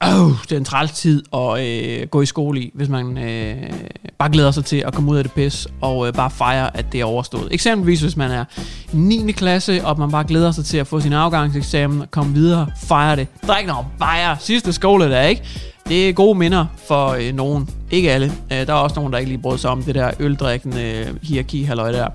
Oh, 0.00 0.30
det 0.42 0.52
er 0.52 0.56
en 0.56 0.64
træls 0.64 0.92
tid 0.92 1.22
at 1.34 1.60
øh, 1.66 2.06
gå 2.08 2.22
i 2.22 2.26
skole 2.26 2.60
i, 2.60 2.70
hvis 2.74 2.88
man 2.88 3.18
øh, 3.18 3.70
bare 4.18 4.30
glæder 4.30 4.50
sig 4.50 4.64
til 4.64 4.76
at 4.76 4.94
komme 4.94 5.10
ud 5.10 5.16
af 5.16 5.24
det 5.24 5.32
pis, 5.32 5.68
og 5.80 6.06
øh, 6.06 6.14
bare 6.14 6.30
fejre, 6.30 6.76
at 6.76 6.92
det 6.92 7.00
er 7.00 7.04
overstået. 7.04 7.48
Eksempelvis 7.50 8.00
hvis 8.00 8.16
man 8.16 8.30
er 8.30 8.44
i 8.92 8.96
9. 8.96 9.32
klasse, 9.32 9.84
og 9.84 9.98
man 9.98 10.10
bare 10.10 10.24
glæder 10.24 10.52
sig 10.52 10.64
til 10.64 10.78
at 10.78 10.86
få 10.86 11.00
sin 11.00 11.12
afgangseksamen, 11.12 12.02
og 12.02 12.10
komme 12.10 12.34
videre, 12.34 12.66
fejre 12.82 13.16
det. 13.16 13.28
Drik 13.46 13.66
noget 13.66 13.86
bajer. 13.98 14.36
Sidste 14.40 14.72
skole 14.72 15.10
der, 15.10 15.22
ikke? 15.22 15.42
Det 15.88 16.08
er 16.08 16.12
gode 16.12 16.38
minder 16.38 16.66
for 16.88 17.08
øh, 17.08 17.34
nogen. 17.34 17.68
Ikke 17.90 18.12
alle. 18.12 18.32
Øh, 18.52 18.66
der 18.66 18.72
er 18.72 18.76
også 18.76 18.96
nogen, 18.96 19.12
der 19.12 19.18
ikke 19.18 19.30
lige 19.30 19.42
brød 19.42 19.58
sig 19.58 19.70
om 19.70 19.82
det 19.82 19.94
der 19.94 20.10
øldrikkende 20.20 20.82
øh, 20.82 21.06
hierarki, 21.22 21.62
halløj 21.62 21.92
der. 21.92 22.08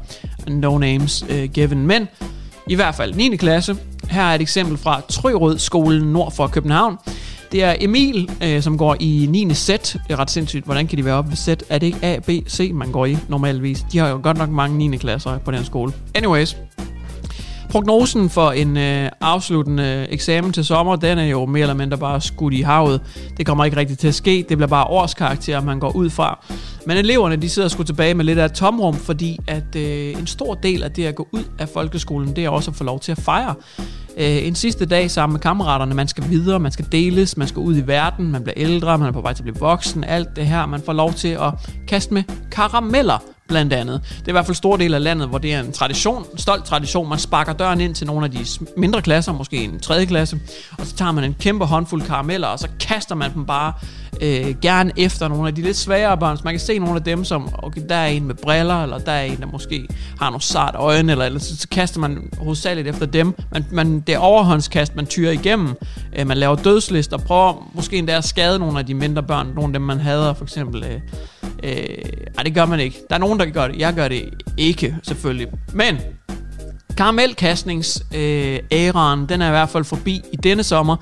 No 0.48 0.78
names 0.78 1.26
øh, 1.30 1.50
given. 1.50 1.88
Men 1.88 2.08
i 2.68 2.76
hvert 2.76 2.96
fald 2.96 3.14
9. 3.14 3.36
klasse. 3.36 3.78
Her 4.10 4.24
er 4.24 4.36
et 4.36 4.42
eksempel 4.42 4.78
fra 4.78 5.02
Trørød 5.10 5.58
skolen 5.60 6.04
nord 6.04 6.32
for 6.32 6.48
København. 6.48 6.98
Det 7.52 7.64
er 7.64 7.76
Emil, 7.80 8.30
øh, 8.44 8.62
som 8.62 8.78
går 8.78 8.96
i 9.00 9.28
9. 9.30 9.54
sæt. 9.54 9.98
Det 10.08 10.14
er 10.14 10.20
ret 10.20 10.32
sindssygt. 10.32 10.66
Hvordan 10.66 10.88
kan 10.88 10.98
de 10.98 11.06
være 11.06 11.16
oppe 11.16 11.30
ved 11.30 11.38
sæt? 11.38 11.64
Er 11.70 11.78
det 11.78 11.88
ikke 11.88 12.00
A, 12.06 12.20
B, 12.20 12.30
C, 12.50 12.72
man 12.74 12.92
går 12.92 13.06
i 13.06 13.18
normalvis? 13.28 13.86
De 13.92 13.98
har 13.98 14.08
jo 14.08 14.20
godt 14.24 14.38
nok 14.38 14.50
mange 14.50 14.90
9. 14.90 14.98
klasser 14.98 15.38
på 15.38 15.52
den 15.52 15.66
skole. 15.66 15.94
Anyways. 16.16 16.58
Prognosen 17.72 18.30
for 18.30 18.52
en 18.52 18.78
øh, 18.78 19.10
afsluttende 19.22 19.84
øh, 19.84 20.14
eksamen 20.14 20.54
til 20.54 20.66
sommer, 20.66 20.96
den 20.96 21.18
er 21.18 21.24
jo 21.26 21.46
mere 21.46 21.62
eller 21.62 21.74
mindre 21.74 21.98
bare 21.98 22.22
skudt 22.22 22.54
i 22.54 22.62
havet. 22.62 23.02
Det 23.38 23.46
kommer 23.46 23.66
ikke 23.66 23.78
rigtigt 23.78 24.00
til 24.00 24.08
at 24.08 24.16
ske. 24.16 24.46
Det 24.50 24.58
bliver 24.58 24.68
bare 24.68 24.86
årskarakter, 24.86 25.62
man 25.62 25.80
går 25.80 25.96
ud 25.96 26.10
fra. 26.10 26.46
Men 26.86 26.98
eleverne, 26.98 27.36
de 27.36 27.50
sidder 27.50 27.68
sgu 27.68 27.84
tilbage 27.84 28.14
med 28.14 28.26
lidt 28.26 28.40
af 28.40 28.46
et 28.46 28.54
tomrum, 28.54 28.96
fordi 28.96 29.40
at 29.48 29.76
øh, 29.76 30.20
en 30.20 30.28
stor 30.28 30.54
del 30.54 30.84
af 30.84 30.92
det 30.92 31.06
at 31.06 31.16
gå 31.16 31.28
ud 31.32 31.44
af 31.60 31.70
folkeskolen, 31.70 32.36
det 32.36 32.46
er 32.46 32.50
også 32.50 32.72
at 32.72 32.78
få 32.78 32.84
lov 32.84 33.00
til 33.00 33.12
at 33.12 33.18
fejre. 33.18 33.56
Øh, 34.18 34.48
en 34.48 34.56
sidste 34.56 34.86
dag 34.86 35.12
sammen 35.12 35.34
med 35.34 35.42
kammeraterne. 35.42 35.96
Man 35.96 36.08
skal 36.08 36.30
videre, 36.30 36.60
man 36.60 36.72
skal 36.72 36.86
deles, 36.92 37.38
man 37.38 37.48
skal 37.48 37.60
ud 37.60 37.78
i 37.78 37.88
verden, 37.88 38.32
man 38.32 38.44
bliver 38.44 38.58
ældre, 38.58 38.98
man 38.98 39.08
er 39.08 39.12
på 39.12 39.22
vej 39.22 39.34
til 39.34 39.42
at 39.42 39.46
blive 39.46 39.60
voksen, 39.60 40.04
alt 40.04 40.36
det 40.36 40.48
her. 40.48 40.66
Man 40.66 40.82
får 40.86 40.94
lov 40.94 41.14
til 41.14 41.28
at 41.28 41.54
kaste 41.88 42.14
med 42.14 42.24
karameller 42.52 43.18
blandt 43.52 43.74
andet. 43.74 44.02
Det 44.20 44.28
er 44.28 44.32
i 44.32 44.32
hvert 44.32 44.46
fald 44.46 44.56
stor 44.56 44.78
del 44.78 44.94
af 44.94 45.04
landet, 45.04 45.28
hvor 45.28 45.38
det 45.38 45.54
er 45.54 45.60
en 45.60 45.72
tradition, 45.72 46.26
en 46.32 46.38
stolt 46.38 46.66
tradition. 46.66 47.10
Man 47.10 47.20
sparker 47.20 47.54
døren 47.54 47.82
ind 47.82 47.96
til 47.96 48.08
nogle 48.08 48.26
af 48.26 48.32
de 48.32 48.46
mindre 48.78 49.02
klasser, 49.02 49.34
måske 49.34 49.64
en 49.64 49.80
tredje 49.80 50.06
klasse, 50.06 50.40
og 50.78 50.86
så 50.86 50.96
tager 50.96 51.12
man 51.12 51.24
en 51.24 51.36
kæmpe 51.40 51.66
håndfuld 51.66 52.02
karameller, 52.02 52.48
og 52.48 52.60
så 52.60 52.68
kaster 52.80 53.16
man 53.16 53.34
dem 53.34 53.46
bare 53.46 53.74
øh, 54.22 54.56
gerne 54.62 54.92
efter 54.98 55.28
nogle 55.28 55.48
af 55.48 55.56
de 55.56 55.62
lidt 55.62 55.78
svagere 55.78 56.18
børn. 56.18 56.38
Så 56.38 56.42
man 56.46 56.54
kan 56.54 56.60
se 56.60 56.80
nogle 56.80 56.96
af 56.96 57.04
dem, 57.04 57.24
som, 57.24 57.50
okay, 57.54 57.82
der 57.90 57.96
er 57.96 58.08
en 58.08 58.26
med 58.26 58.36
briller, 58.36 58.84
eller 58.84 58.98
der 58.98 59.12
er 59.12 59.24
en, 59.24 59.38
der 59.38 59.46
måske 59.46 59.88
har 60.20 60.30
nogle 60.30 60.42
sart 60.42 60.76
øjne, 60.78 61.12
eller, 61.12 61.26
eller 61.26 61.40
så, 61.40 61.58
så 61.58 61.68
kaster 61.68 62.00
man 62.00 62.30
hovedsageligt 62.38 62.88
efter 62.88 63.06
dem. 63.06 63.34
Man, 63.52 63.66
man, 63.72 64.00
det 64.00 64.16
er 64.16 64.20
overhåndskast, 64.20 64.96
man 64.96 65.06
tyrer 65.06 65.32
igennem. 65.32 65.76
Øh, 66.16 66.28
man 66.28 66.38
laver 66.38 66.56
dødslister, 66.56 67.18
og 67.18 67.24
prøver 67.24 67.72
måske 67.74 67.98
endda 67.98 68.18
at 68.18 68.24
skade 68.24 68.60
nogle 68.60 68.80
af 68.80 68.86
de 68.86 68.94
mindre 68.94 69.24
børn, 69.24 69.48
nogle 69.56 69.70
af 69.70 69.74
dem, 69.74 69.82
man 69.82 70.00
hader, 70.00 70.34
for 70.34 70.44
eksempel. 70.44 70.84
Øh, 70.84 71.00
øh, 71.64 71.74
ej, 72.38 72.44
det 72.44 72.54
gør 72.54 72.66
man 72.66 72.80
ikke. 72.80 73.00
Der 73.10 73.16
er 73.16 73.20
nogen, 73.20 73.40
der 73.40 73.46
gør 73.46 73.68
det. 73.68 73.80
Jeg 73.80 73.94
gør 73.94 74.08
det 74.08 74.30
ikke, 74.58 74.96
selvfølgelig. 75.04 75.48
Men 75.74 75.98
karamelkastnings 76.98 78.04
øh, 78.16 78.60
den 79.30 79.42
er 79.42 79.48
i 79.48 79.50
hvert 79.50 79.70
fald 79.70 79.84
forbi 79.84 80.22
i 80.34 80.36
denne 80.36 80.64
sommer. 80.64 80.96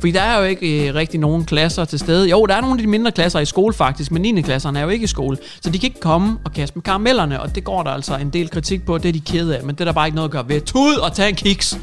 Fordi 0.00 0.12
der 0.12 0.20
er 0.20 0.38
jo 0.38 0.44
ikke 0.44 0.88
øh, 0.88 0.94
rigtig 0.94 1.20
nogen 1.20 1.44
klasser 1.44 1.84
til 1.84 1.98
stede. 1.98 2.28
Jo, 2.28 2.46
der 2.46 2.54
er 2.54 2.60
nogle 2.60 2.74
af 2.74 2.78
de 2.78 2.86
mindre 2.86 3.12
klasser 3.12 3.40
i 3.40 3.44
skole 3.44 3.74
faktisk, 3.74 4.10
men 4.10 4.22
9. 4.22 4.42
klasserne 4.42 4.78
er 4.78 4.82
jo 4.82 4.88
ikke 4.88 5.04
i 5.04 5.06
skole. 5.06 5.36
Så 5.60 5.70
de 5.70 5.78
kan 5.78 5.86
ikke 5.86 6.00
komme 6.00 6.38
og 6.44 6.52
kaste 6.52 6.76
med 6.76 6.82
karamellerne, 6.82 7.40
og 7.40 7.54
det 7.54 7.64
går 7.64 7.82
der 7.82 7.90
altså 7.90 8.16
en 8.16 8.30
del 8.30 8.50
kritik 8.50 8.86
på. 8.86 8.98
Det 8.98 9.08
er 9.08 9.12
de 9.12 9.20
kede 9.20 9.56
af, 9.56 9.64
men 9.64 9.74
det 9.74 9.80
er 9.80 9.84
der 9.84 9.92
bare 9.92 10.06
ikke 10.06 10.16
noget 10.16 10.28
at 10.28 10.32
gøre 10.32 10.48
ved. 10.48 10.60
Tud 10.60 10.96
og 10.96 11.12
tage 11.12 11.28
en 11.28 11.34
kiks! 11.34 11.78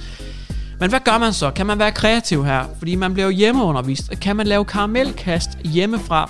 Men 0.80 0.90
hvad 0.90 1.00
gør 1.00 1.18
man 1.18 1.34
så? 1.34 1.52
Kan 1.52 1.66
man 1.66 1.80
være 1.80 1.92
kreativ 1.92 2.46
her? 2.46 2.64
Fordi 2.78 2.96
man 2.96 3.14
bliver 3.14 3.26
jo 3.26 3.32
hjemmeundervist. 3.32 4.12
Kan 4.22 4.36
man 4.36 4.48
lave 4.48 4.66
karamelkast 4.66 5.50
hjemmefra? 5.64 6.30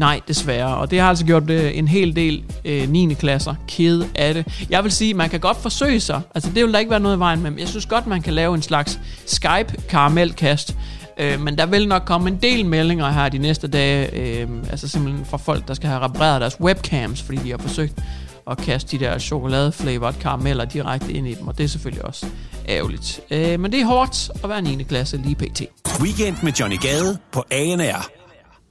Nej, 0.00 0.20
desværre. 0.28 0.76
Og 0.76 0.90
det 0.90 1.00
har 1.00 1.08
altså 1.08 1.24
gjort 1.26 1.50
øh, 1.50 1.78
en 1.78 1.88
hel 1.88 2.16
del 2.16 2.44
øh, 2.64 2.88
9. 2.88 3.14
klasser 3.14 3.54
kede 3.68 4.08
af 4.14 4.34
det. 4.34 4.66
Jeg 4.70 4.84
vil 4.84 4.92
sige, 4.92 5.14
man 5.14 5.30
kan 5.30 5.40
godt 5.40 5.56
forsøge 5.56 6.00
sig. 6.00 6.20
Altså, 6.34 6.50
det 6.54 6.64
vil 6.64 6.72
der 6.72 6.78
ikke 6.78 6.90
være 6.90 7.00
noget 7.00 7.16
i 7.16 7.18
vejen 7.18 7.42
med. 7.42 7.50
Men 7.50 7.60
jeg 7.60 7.68
synes 7.68 7.86
godt, 7.86 8.06
man 8.06 8.22
kan 8.22 8.34
lave 8.34 8.54
en 8.54 8.62
slags 8.62 9.00
Skype-karamelkast. 9.26 10.76
Øh, 11.18 11.40
men 11.40 11.58
der 11.58 11.66
vil 11.66 11.88
nok 11.88 12.02
komme 12.06 12.30
en 12.30 12.36
del 12.36 12.66
meldinger 12.66 13.10
her 13.10 13.28
de 13.28 13.38
næste 13.38 13.68
dage. 13.68 14.14
Øh, 14.14 14.48
altså 14.70 14.88
simpelthen 14.88 15.26
fra 15.26 15.36
folk, 15.36 15.68
der 15.68 15.74
skal 15.74 15.88
have 15.88 16.00
repareret 16.00 16.40
deres 16.40 16.60
webcams, 16.60 17.22
fordi 17.22 17.38
de 17.38 17.50
har 17.50 17.58
forsøgt 17.58 17.94
at 18.50 18.58
kaste 18.58 18.98
de 18.98 19.04
der 19.04 19.18
chokoladeflavored 19.18 20.14
karameller 20.14 20.64
direkte 20.64 21.12
ind 21.12 21.26
i 21.26 21.34
dem. 21.34 21.48
Og 21.48 21.58
det 21.58 21.64
er 21.64 21.68
selvfølgelig 21.68 22.04
også 22.04 22.26
ærgerligt. 22.68 23.20
Øh, 23.30 23.60
men 23.60 23.72
det 23.72 23.80
er 23.80 23.86
hårdt 23.86 24.30
at 24.44 24.50
være 24.50 24.62
9. 24.62 24.82
klasse 24.82 25.16
lige 25.16 25.34
pt. 25.34 25.62
Weekend 26.00 26.36
med 26.42 26.52
Johnny 26.52 26.80
Gade 26.80 27.18
på 27.32 27.44
ANR. 27.50 28.10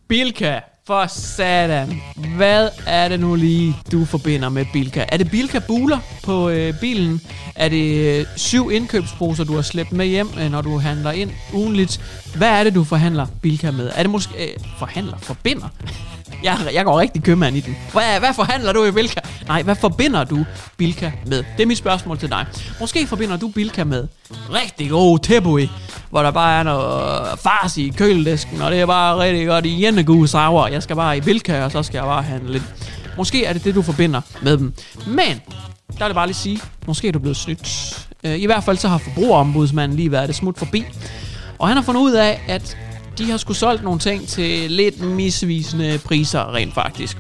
Bilka, 0.08 0.60
for 0.90 1.06
satan. 1.08 2.02
Hvad 2.36 2.70
er 2.86 3.10
det 3.10 3.20
nu 3.20 3.36
lige, 3.36 3.76
du 3.92 4.06
forbinder 4.06 4.50
med 4.50 4.66
Bilka? 4.74 5.06
Er 5.08 5.18
det 5.18 5.32
Bilka 5.32 5.60
buler 5.60 6.00
på 6.24 6.50
øh, 6.50 6.74
bilen? 6.80 7.22
Er 7.56 7.70
det 7.70 8.20
øh, 8.20 8.26
syv 8.36 8.72
indkøbsposer, 8.72 9.44
du 9.44 9.56
har 9.56 9.62
slæbt 9.62 9.92
med 9.92 10.06
hjem, 10.06 10.30
øh, 10.40 10.52
når 10.52 10.62
du 10.62 10.78
handler 10.78 11.12
ind 11.12 11.32
ugenligt? 11.54 12.02
Hvad 12.36 12.50
er 12.50 12.64
det, 12.64 12.76
du 12.76 12.84
forhandler 12.84 13.28
Bilka 13.42 13.72
med? 13.72 13.92
Er 13.96 14.04
det 14.04 14.10
måske... 14.10 14.44
Øh, 14.44 14.60
forhandler? 14.80 15.18
Forbinder? 15.18 15.68
Jeg, 16.44 16.58
jeg 16.74 16.86
går 16.86 17.00
rigtig 17.00 17.24
købmand 17.24 17.58
i 17.58 17.60
den. 17.60 17.78
Hvad, 17.92 18.20
hvad 18.20 18.34
forhandler 18.34 18.74
du 18.74 18.86
i 18.86 18.92
Bilka? 18.92 19.20
Nej, 19.48 19.64
hvad 19.64 19.76
forbinder 19.76 20.24
du 20.24 20.46
Bilka 20.78 21.12
med? 21.26 21.44
Det 21.58 21.64
er 21.64 21.68
mit 21.68 21.78
spørgsmål 21.78 22.20
til 22.20 22.30
dig. 22.30 22.46
Måske 22.80 23.08
forbinder 23.08 23.38
du 23.38 23.48
Bilka 23.48 23.84
med 23.84 24.08
rigtig 24.54 24.90
god 24.90 25.20
tebui, 25.20 25.70
hvor 26.10 26.24
der 26.24 26.32
bare 26.32 26.60
er 26.60 26.64
noget 26.64 27.40
fars 27.40 27.78
i 27.78 27.94
køledisken, 27.98 28.62
og 28.62 28.72
det 28.72 28.80
er 28.80 28.86
bare 28.86 29.20
rigtig 29.20 29.48
godt 29.48 29.66
i 29.66 29.84
jennegode 29.84 30.28
sauer. 30.28 30.68
Jeg 30.68 30.84
skal 30.84 30.96
bare 30.96 31.18
i 31.18 31.20
Vilka, 31.20 31.64
og 31.64 31.72
så 31.72 31.84
skal 31.84 31.98
jeg 31.98 32.06
bare 32.06 32.24
handle 32.24 32.52
lidt. 32.52 32.64
Måske 33.18 33.46
er 33.46 33.54
det 33.54 33.64
det, 33.64 33.76
du 33.76 33.82
forbinder 33.82 34.22
med 34.42 34.58
dem. 34.58 34.74
Men, 35.08 35.42
der 35.88 36.06
vil 36.06 36.06
jeg 36.06 36.16
bare 36.16 36.28
lige 36.28 36.36
sige, 36.36 36.60
måske 36.88 37.08
er 37.08 37.12
du 37.12 37.20
blevet 37.20 37.38
snydt. 37.38 38.08
Øh, 38.24 38.40
I 38.40 38.46
hvert 38.46 38.64
fald 38.64 38.78
så 38.78 38.88
har 38.88 38.98
forbrugerombudsmanden 38.98 39.98
lige 39.98 40.12
været 40.12 40.28
det 40.28 40.36
smut 40.36 40.58
forbi. 40.58 40.86
Og 41.60 41.68
han 41.68 41.78
har 41.78 41.84
fundet 41.84 42.02
ud 42.02 42.12
af, 42.12 42.42
at 42.48 42.78
de 43.18 43.32
har 43.32 43.38
skulle 43.38 43.58
solgt 43.58 43.84
nogle 43.84 44.00
ting 44.00 44.28
til 44.28 44.72
lidt 44.72 45.02
misvisende 45.02 46.00
priser 46.06 46.54
rent 46.54 46.74
faktisk. 46.74 47.18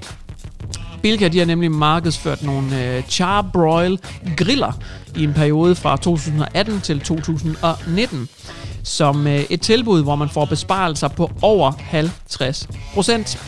Bilka 1.01 1.27
de 1.27 1.39
har 1.39 1.45
nemlig 1.45 1.71
markedsført 1.71 2.43
nogle 2.43 2.85
øh, 2.85 3.03
charbroil 3.03 3.99
griller 4.37 4.71
i 5.15 5.23
en 5.23 5.33
periode 5.33 5.75
fra 5.75 5.97
2018 5.97 6.81
til 6.81 6.99
2019 6.99 8.29
som 8.83 9.27
øh, 9.27 9.43
et 9.49 9.61
tilbud, 9.61 10.03
hvor 10.03 10.15
man 10.15 10.29
får 10.29 10.45
besparelser 10.45 11.07
på 11.07 11.31
over 11.41 11.71
50 11.79 12.67
procent. 12.93 13.39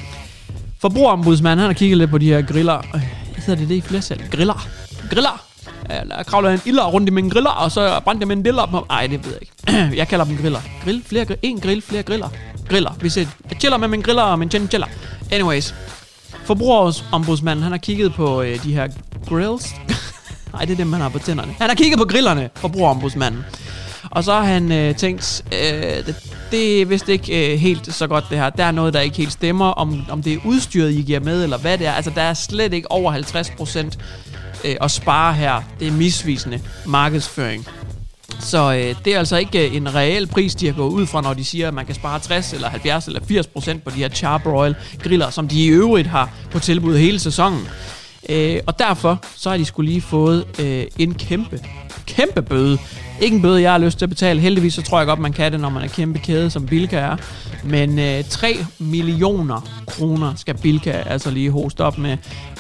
Forbrugerombudsmanden 0.80 1.60
han 1.60 1.70
har 1.70 1.74
kigget 1.74 1.98
lidt 1.98 2.10
på 2.10 2.18
de 2.18 2.26
her 2.26 2.42
griller. 2.42 2.78
Øh, 2.96 3.02
hedder 3.36 3.56
det 3.56 3.70
det 3.70 3.76
i 3.76 3.82
flertal? 3.82 4.24
Griller. 4.32 4.68
Griller. 5.10 5.44
Jeg 5.90 6.26
kravler 6.26 6.50
en 6.50 6.62
ilder 6.66 6.86
rundt 6.86 7.10
i 7.10 7.12
mine 7.12 7.30
griller, 7.30 7.50
og 7.50 7.72
så 7.72 8.00
brændte 8.04 8.22
jeg 8.22 8.28
med 8.28 8.38
en 8.38 8.44
diller 8.44 8.66
på. 8.66 8.86
Ej, 8.90 9.08
det 9.08 9.26
ved 9.26 9.34
jeg 9.34 9.42
ikke. 9.42 9.96
jeg 10.00 10.08
kalder 10.08 10.26
dem 10.26 10.38
griller. 10.38 10.60
Grill, 10.84 11.04
flere 11.06 11.26
grill. 11.26 11.40
En 11.42 11.60
grill, 11.60 11.82
flere 11.82 12.04
griller. 12.04 12.30
Griller. 12.70 12.92
Hvis 12.92 13.18
jeg, 13.18 13.28
jeg 13.50 13.58
chiller 13.60 13.78
med 13.78 13.88
min 13.88 14.02
griller 14.02 14.24
og 14.24 14.40
min 14.40 14.50
chinchilla. 14.50 14.88
Anyways. 15.32 15.76
Forbrugerombudsmanden, 16.46 17.64
han 17.64 17.72
har 17.72 17.80
kigget 17.80 18.14
på 18.14 18.42
øh, 18.42 18.64
de 18.64 18.74
her 18.74 18.88
grills. 19.30 19.76
Nej, 20.54 20.66
det 20.66 20.72
er 20.74 20.78
dem, 20.78 20.88
man 20.88 21.02
har 21.02 21.10
på 21.10 21.20
tænderne. 21.20 21.56
Han 21.60 21.70
har 21.70 21.76
kigget 21.76 22.00
på 22.00 22.06
grillerne, 22.06 22.50
forbrugerombudsmanden. 22.56 23.46
Og 24.12 24.24
så 24.24 24.34
har 24.34 24.44
han 24.44 24.72
øh, 24.72 24.96
tænkt, 24.96 25.44
øh, 25.52 26.06
det, 26.06 26.16
det 26.52 26.82
er 26.82 26.86
vist 26.86 27.10
ikke 27.10 27.54
øh, 27.54 27.60
helt 27.60 27.94
så 27.94 28.08
godt 28.08 28.26
det 28.30 28.38
her. 28.38 28.50
Der 28.50 28.64
er 28.64 28.72
noget, 28.72 28.94
der 28.94 29.00
ikke 29.00 29.18
helt 29.18 29.32
stemmer, 29.32 29.66
om, 29.66 30.02
om 30.10 30.24
det 30.24 30.34
er 30.34 30.38
udstyret, 30.46 30.92
I 30.92 31.02
giver 31.02 31.20
med, 31.20 31.44
eller 31.44 31.58
hvad 31.58 31.78
det 31.78 31.88
er. 31.88 31.92
Altså, 31.92 32.12
der 32.16 32.22
er 32.22 32.34
slet 32.34 32.74
ikke 32.74 32.92
over 32.92 33.12
50 33.12 33.50
procent 33.50 34.00
øh, 34.66 34.76
at 34.82 34.92
spare 34.92 35.34
her. 35.34 35.62
Det 35.80 35.88
er 35.88 35.92
misvisende 35.92 36.62
markedsføring. 36.86 37.68
Så 38.40 38.74
øh, 38.74 38.96
det 39.06 39.16
er 39.16 39.20
altså 39.20 39.38
ikke 39.38 39.70
øh, 39.70 39.76
en 39.76 39.96
reel 39.96 40.28
pris, 40.28 40.56
de 40.56 40.66
har 40.66 40.74
gået 40.74 40.92
ud 40.92 41.08
fra, 41.08 41.22
når 41.22 41.34
de 41.34 41.46
siger, 41.46 41.68
at 41.68 41.74
man 41.74 41.86
kan 41.86 41.96
spare 41.96 42.20
60 42.20 42.54
eller 42.54 42.70
70 42.70 43.08
eller 43.08 43.20
80 43.28 43.48
procent 43.48 43.84
på 43.84 43.90
de 43.90 43.96
her 43.96 44.10
Charbroil 44.10 44.76
griller, 45.04 45.30
som 45.30 45.48
de 45.48 45.66
i 45.66 45.68
øvrigt 45.68 46.08
har 46.08 46.30
på 46.52 46.60
tilbud 46.60 46.98
hele 46.98 47.20
sæsonen. 47.20 47.68
Øh, 48.30 48.60
og 48.68 48.80
derfor 48.80 49.24
så 49.36 49.50
har 49.50 49.58
de 49.58 49.66
skulle 49.66 49.90
lige 49.90 50.02
fået 50.02 50.46
øh, 50.60 50.86
en 50.98 51.14
kæmpe, 51.14 51.60
kæmpe 52.08 52.42
bøde. 52.42 52.78
Ikke 53.22 53.36
en 53.36 53.42
bøde, 53.42 53.62
jeg 53.62 53.72
har 53.72 53.78
lyst 53.78 53.98
til 53.98 54.06
at 54.06 54.10
betale. 54.10 54.42
Heldigvis 54.42 54.74
så 54.74 54.82
tror 54.82 54.98
jeg 55.00 55.08
godt, 55.08 55.20
man 55.20 55.34
kan 55.34 55.52
det, 55.52 55.60
når 55.60 55.70
man 55.70 55.84
er 55.84 55.88
kæmpe 55.88 56.20
kæde, 56.20 56.50
som 56.50 56.66
Bilka 56.66 56.98
er. 56.98 57.16
Men 57.64 58.00
øh, 58.00 58.24
3 58.30 58.58
millioner 58.80 59.62
kroner 59.88 60.34
skal 60.36 60.58
Bilka 60.58 60.92
altså 60.92 61.32
lige 61.32 61.52
hoste 61.52 61.82
op 61.82 61.98
med. 61.98 62.18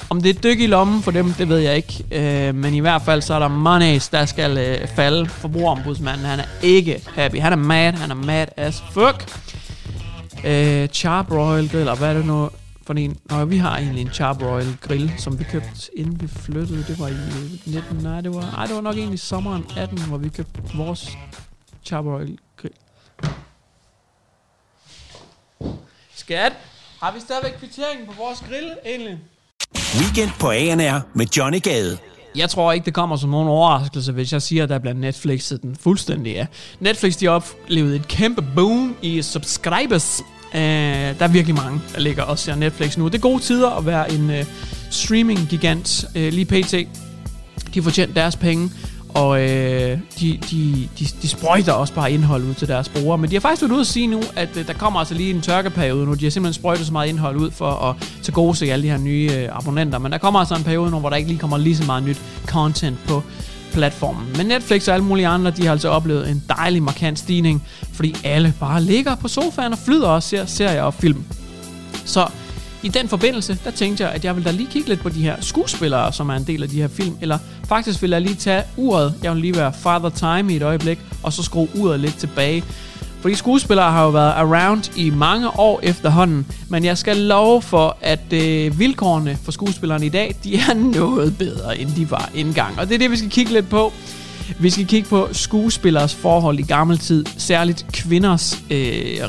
Om 0.09 0.21
det 0.21 0.29
er 0.29 0.41
dyk 0.41 0.59
i 0.59 0.67
lommen 0.67 1.03
for 1.03 1.11
dem, 1.11 1.33
det 1.33 1.49
ved 1.49 1.57
jeg 1.57 1.75
ikke. 1.75 2.03
Øh, 2.11 2.55
men 2.55 2.73
i 2.73 2.79
hvert 2.79 3.01
fald 3.01 3.21
så 3.21 3.33
er 3.33 3.39
der 3.39 3.47
monies, 3.47 4.09
der 4.09 4.25
skal 4.25 4.57
øh, 4.57 4.87
falde. 4.95 5.25
Forbrugerombudsmanden, 5.29 6.25
han 6.25 6.39
er 6.39 6.45
ikke 6.61 7.01
happy. 7.15 7.39
Han 7.39 7.51
er 7.51 7.57
mad, 7.57 7.93
han 7.93 8.11
er 8.11 8.15
mad 8.15 8.47
as 8.57 8.83
fuck. 8.91 9.39
Øh, 10.45 10.87
charbroiled, 10.87 11.73
eller 11.73 11.95
hvad 11.95 12.09
er 12.09 12.13
det 12.13 12.25
nu? 12.25 12.49
For 12.91 12.99
en... 12.99 13.17
Nå, 13.29 13.45
vi 13.45 13.57
har 13.57 13.77
egentlig 13.77 14.01
en 14.01 14.09
Charbroil 14.13 14.77
grill, 14.81 15.13
som 15.17 15.39
vi 15.39 15.43
købte 15.43 15.89
inden 15.95 16.21
vi 16.21 16.27
flyttede. 16.27 16.83
Det 16.87 16.99
var 16.99 17.07
i 17.07 17.13
19... 17.65 17.97
Nej, 17.97 18.21
det 18.21 18.35
var, 18.35 18.55
ej, 18.57 18.65
det 18.65 18.75
var 18.75 18.81
nok 18.81 18.97
egentlig 18.97 19.19
sommeren 19.19 19.65
18, 19.77 20.01
hvor 20.01 20.17
vi 20.17 20.29
købte 20.29 20.61
vores 20.75 21.17
Charbroil 21.85 22.37
grill. 22.57 22.73
Skat, 26.15 26.53
har 27.01 27.11
vi 27.13 27.19
stadigvæk 27.19 27.53
kvitteringen 27.59 28.07
på 28.07 28.13
vores 28.17 28.39
grill 28.39 28.71
egentlig? 28.85 29.19
Weekend 29.99 30.31
på 30.39 30.49
ANR 30.49 31.01
med 31.13 31.25
Johnny 31.37 31.61
Gade. 31.61 31.97
Jeg 32.35 32.49
tror 32.49 32.71
ikke, 32.71 32.85
det 32.85 32.93
kommer 32.93 33.15
som 33.15 33.29
nogen 33.29 33.47
overraskelse, 33.47 34.11
hvis 34.11 34.33
jeg 34.33 34.41
siger, 34.41 34.63
at 34.63 34.69
der 34.69 34.79
blandt 34.79 35.01
Netflixet 35.01 35.61
den 35.61 35.75
fuldstændig 35.75 36.35
er. 36.35 36.45
Netflix 36.79 37.17
de 37.17 37.25
har 37.25 37.31
oplevet 37.31 37.95
et 37.95 38.07
kæmpe 38.07 38.45
boom 38.55 38.95
i 39.01 39.21
subscribers 39.21 40.21
Uh, 40.53 40.59
der 40.59 41.15
er 41.19 41.27
virkelig 41.27 41.55
mange, 41.55 41.81
der 41.95 41.99
ligger 41.99 42.23
og 42.23 42.39
ser 42.39 42.55
Netflix 42.55 42.97
nu. 42.97 43.05
Det 43.05 43.15
er 43.15 43.19
gode 43.19 43.43
tider 43.43 43.69
at 43.69 43.85
være 43.85 44.11
en 44.11 44.29
uh, 44.29 44.35
streaming-gigant 44.89 46.05
uh, 46.15 46.21
lige 46.21 46.45
pt. 46.45 46.71
De 46.71 46.87
har 47.75 47.81
fortjent 47.81 48.15
deres 48.15 48.35
penge, 48.35 48.71
og 49.09 49.29
uh, 49.29 49.37
de, 49.39 49.99
de, 50.19 50.39
de, 50.99 51.05
de 51.21 51.27
sprøjter 51.27 51.71
også 51.73 51.93
bare 51.93 52.11
indhold 52.11 52.43
ud 52.43 52.53
til 52.53 52.67
deres 52.67 52.89
brugere. 52.89 53.17
Men 53.17 53.29
de 53.29 53.35
har 53.35 53.39
faktisk 53.39 53.61
været 53.61 53.71
ude 53.71 53.81
at 53.81 53.87
sige 53.87 54.07
nu, 54.07 54.21
at 54.35 54.49
uh, 54.57 54.67
der 54.67 54.73
kommer 54.73 54.99
altså 54.99 55.13
lige 55.13 55.33
en 55.33 55.41
tørkeperiode 55.41 56.05
nu. 56.05 56.13
De 56.13 56.25
har 56.25 56.31
simpelthen 56.31 56.61
sprøjtet 56.61 56.85
så 56.85 56.91
meget 56.91 57.09
indhold 57.09 57.37
ud 57.37 57.51
for 57.51 57.71
at 57.71 57.95
tage 58.23 58.33
gode 58.33 58.55
se 58.55 58.71
alle 58.71 58.83
de 58.83 58.89
her 58.89 58.97
nye 58.97 59.29
uh, 59.33 59.57
abonnenter. 59.57 59.99
Men 59.99 60.11
der 60.11 60.17
kommer 60.17 60.39
altså 60.39 60.55
en 60.55 60.63
periode 60.63 60.91
nu, 60.91 60.99
hvor 60.99 61.09
der 61.09 61.15
ikke 61.15 61.29
lige 61.29 61.39
kommer 61.39 61.57
lige 61.57 61.77
så 61.77 61.83
meget 61.83 62.03
nyt 62.03 62.21
content 62.45 62.97
på 63.07 63.23
platformen. 63.73 64.27
Men 64.37 64.45
Netflix 64.45 64.87
og 64.87 64.93
alle 64.93 65.05
mulige 65.05 65.27
andre, 65.27 65.51
de 65.51 65.63
har 65.63 65.71
altså 65.71 65.89
oplevet 65.89 66.29
en 66.29 66.43
dejlig 66.49 66.83
markant 66.83 67.19
stigning, 67.19 67.67
fordi 67.93 68.15
alle 68.23 68.53
bare 68.59 68.81
ligger 68.81 69.15
på 69.15 69.27
sofaen 69.27 69.73
og 69.73 69.79
flyder 69.79 70.07
og 70.07 70.23
ser 70.23 70.45
serier 70.45 70.83
og 70.83 70.93
film. 70.93 71.23
Så 72.05 72.27
i 72.83 72.87
den 72.87 73.07
forbindelse, 73.07 73.57
der 73.63 73.71
tænkte 73.71 74.03
jeg, 74.03 74.11
at 74.11 74.25
jeg 74.25 74.35
vil 74.35 74.45
da 74.45 74.51
lige 74.51 74.69
kigge 74.71 74.89
lidt 74.89 74.99
på 74.99 75.09
de 75.09 75.21
her 75.21 75.35
skuespillere, 75.39 76.13
som 76.13 76.29
er 76.29 76.33
en 76.35 76.43
del 76.43 76.63
af 76.63 76.69
de 76.69 76.81
her 76.81 76.87
film. 76.87 77.17
Eller 77.21 77.37
faktisk 77.67 78.01
vil 78.01 78.09
jeg 78.09 78.21
lige 78.21 78.35
tage 78.35 78.63
uret, 78.77 79.13
jeg 79.23 79.31
vil 79.33 79.41
lige 79.41 79.55
være 79.55 79.73
Father 79.73 80.09
Time 80.09 80.53
i 80.53 80.55
et 80.55 80.63
øjeblik, 80.63 80.99
og 81.23 81.33
så 81.33 81.43
skrue 81.43 81.67
uret 81.75 81.99
lidt 81.99 82.17
tilbage. 82.17 82.63
Fordi 83.21 83.35
skuespillere 83.35 83.91
har 83.91 84.03
jo 84.03 84.09
været 84.09 84.31
around 84.31 84.97
i 84.97 85.09
mange 85.09 85.59
år 85.59 85.79
efterhånden, 85.83 86.45
men 86.69 86.85
jeg 86.85 86.97
skal 86.97 87.17
love 87.17 87.61
for, 87.61 87.97
at 88.01 88.33
øh, 88.33 88.79
vilkårene 88.79 89.37
for 89.43 89.51
skuespillerne 89.51 90.05
i 90.05 90.09
dag, 90.09 90.35
de 90.43 90.55
er 90.55 90.73
noget 90.99 91.37
bedre, 91.37 91.77
end 91.77 91.89
de 91.95 92.11
var 92.11 92.29
engang. 92.35 92.79
Og 92.79 92.87
det 92.87 92.95
er 92.95 92.99
det, 92.99 93.11
vi 93.11 93.17
skal 93.17 93.29
kigge 93.29 93.53
lidt 93.53 93.69
på. 93.69 93.93
Vi 94.59 94.69
skal 94.69 94.87
kigge 94.87 95.09
på 95.09 95.29
skuespillers 95.31 96.15
forhold 96.15 96.59
i 96.59 96.61
gammel 96.61 96.97
tid, 96.97 97.25
særligt 97.37 97.85
kvinders 97.93 98.59
øh, 98.71 98.77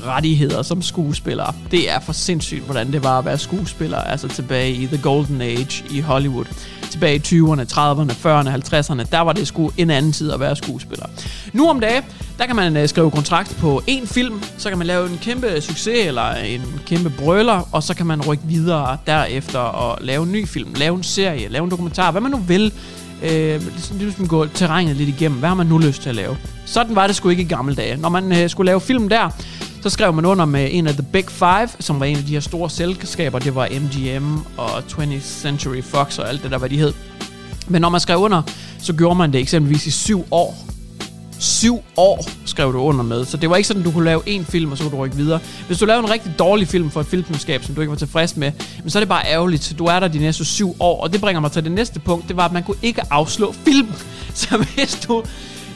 rettigheder 0.07 0.63
som 0.63 0.83
skuespillere. 0.83 1.55
Det 1.71 1.91
er 1.91 2.01
for 2.01 2.13
sindssygt, 2.13 2.65
hvordan 2.65 2.93
det 2.93 3.05
var 3.05 3.19
at 3.19 3.25
være 3.25 3.39
skuespiller, 3.39 3.99
altså 3.99 4.29
tilbage 4.29 4.73
i 4.73 4.87
The 4.87 5.03
Golden 5.03 5.41
Age 5.41 5.85
i 5.91 6.01
Hollywood. 6.01 6.45
Tilbage 6.91 7.17
i 7.17 7.19
20'erne, 7.19 7.63
30'erne, 7.73 8.13
40'erne, 8.13 8.49
50'erne, 8.49 9.11
der 9.13 9.21
var 9.21 9.33
det 9.33 9.47
sgu 9.47 9.73
en 9.77 9.91
anden 9.91 10.13
tid 10.13 10.33
at 10.33 10.41
være 10.41 10.57
skuespiller. 10.57 11.07
Nu 11.53 11.69
om 11.69 11.81
dagen, 11.81 12.03
der 12.39 12.47
kan 12.47 12.57
man 12.57 12.77
øh, 12.77 12.89
skrive 12.89 13.11
kontrakt 13.11 13.57
på 13.61 13.83
en 13.87 14.07
film, 14.07 14.43
så 14.59 14.69
kan 14.69 14.79
man 14.79 14.87
lave 14.87 15.11
en 15.11 15.19
kæmpe 15.23 15.61
succes 15.61 16.07
eller 16.07 16.35
en 16.35 16.63
kæmpe 16.87 17.11
brøler, 17.11 17.69
og 17.73 17.83
så 17.83 17.95
kan 17.95 18.07
man 18.07 18.23
rykke 18.23 18.45
videre 18.47 18.97
derefter 19.07 19.59
og 19.59 19.99
lave 20.01 20.23
en 20.23 20.33
ny 20.33 20.47
film, 20.47 20.75
lave 20.77 20.97
en 20.97 21.03
serie, 21.03 21.49
lave 21.49 21.65
en 21.65 21.71
dokumentar, 21.71 22.11
hvad 22.11 22.21
man 22.21 22.31
nu 22.31 22.39
vil 22.39 22.73
øh, 23.23 23.63
ligesom 23.99 24.29
gå 24.29 24.47
terrænet 24.47 24.97
lidt 24.97 25.09
igennem. 25.09 25.39
Hvad 25.39 25.49
har 25.49 25.57
man 25.57 25.67
nu 25.67 25.79
lyst 25.79 26.03
til 26.03 26.09
at 26.09 26.15
lave? 26.15 26.37
Sådan 26.67 26.95
var 26.95 27.07
det 27.07 27.17
sgu 27.17 27.29
ikke 27.29 27.43
i 27.43 27.47
gamle 27.47 27.75
dage. 27.75 27.97
Når 27.97 28.09
man 28.09 28.33
øh, 28.33 28.51
skulle 28.51 28.67
lave 28.67 28.81
film 28.81 29.09
der, 29.09 29.31
så 29.83 29.91
skrev 29.91 30.13
man 30.13 30.27
under 30.27 30.45
med 30.45 30.69
en 30.73 30.87
af 30.87 30.93
The 30.93 31.07
Big 31.13 31.25
Five, 31.29 31.69
som 31.81 32.01
var 32.01 32.07
en 32.07 32.17
af 32.17 32.25
de 32.25 32.33
her 32.33 32.41
store 32.41 32.71
selskaber. 32.71 33.39
Det 33.39 33.55
var 33.55 33.69
MGM 33.81 34.39
og 34.57 34.79
20th 34.79 35.21
Century 35.21 35.83
Fox 35.83 36.19
og 36.19 36.29
alt 36.29 36.43
det 36.43 36.51
der, 36.51 36.59
hvad 36.59 36.69
de 36.69 36.79
hed. 36.79 36.93
Men 37.69 37.83
når 37.83 37.89
man 37.89 38.01
skrev 38.01 38.19
under, 38.19 38.43
så 38.79 38.93
gjorde 38.93 39.19
man 39.19 39.33
det 39.33 39.41
eksempelvis 39.41 39.87
i 39.87 39.91
syv 39.91 40.25
år 40.31 40.73
syv 41.43 41.83
år, 41.97 42.27
skrev 42.45 42.73
du 42.73 42.79
under 42.79 43.03
med. 43.03 43.25
Så 43.25 43.37
det 43.37 43.51
var 43.51 43.57
ikke 43.57 43.67
sådan, 43.67 43.83
at 43.83 43.87
du 43.87 43.93
kunne 43.93 44.05
lave 44.05 44.23
en 44.27 44.45
film, 44.45 44.73
og 44.73 44.79
så 44.79 44.85
kunne 44.85 44.93
du 44.93 45.03
rykke 45.03 45.17
videre. 45.17 45.41
Hvis 45.67 45.79
du 45.79 45.85
lavede 45.85 46.05
en 46.05 46.11
rigtig 46.11 46.33
dårlig 46.39 46.69
film 46.69 46.91
for 46.91 47.01
et 47.01 47.07
filmselskab, 47.07 47.65
som 47.65 47.75
du 47.75 47.81
ikke 47.81 47.91
var 47.91 47.97
tilfreds 47.97 48.37
med, 48.37 48.53
men 48.83 48.91
så 48.91 48.99
er 48.99 49.01
det 49.01 49.09
bare 49.09 49.27
ærgerligt. 49.27 49.75
Du 49.79 49.85
er 49.85 50.01
der 50.01 50.09
de 50.09 50.19
næste 50.19 50.45
syv 50.45 50.77
år, 50.81 51.03
og 51.03 51.13
det 51.13 51.21
bringer 51.21 51.41
mig 51.41 51.53
til 51.53 51.65
det 51.65 51.73
næste 51.73 52.01
punkt. 52.01 52.29
Det 52.29 52.37
var, 52.37 52.45
at 52.45 52.53
man 52.53 52.63
kunne 52.63 52.77
ikke 52.83 53.03
afslå 53.11 53.53
film. 53.53 53.89
Så 54.35 54.67
hvis 54.75 54.95
du 55.09 55.23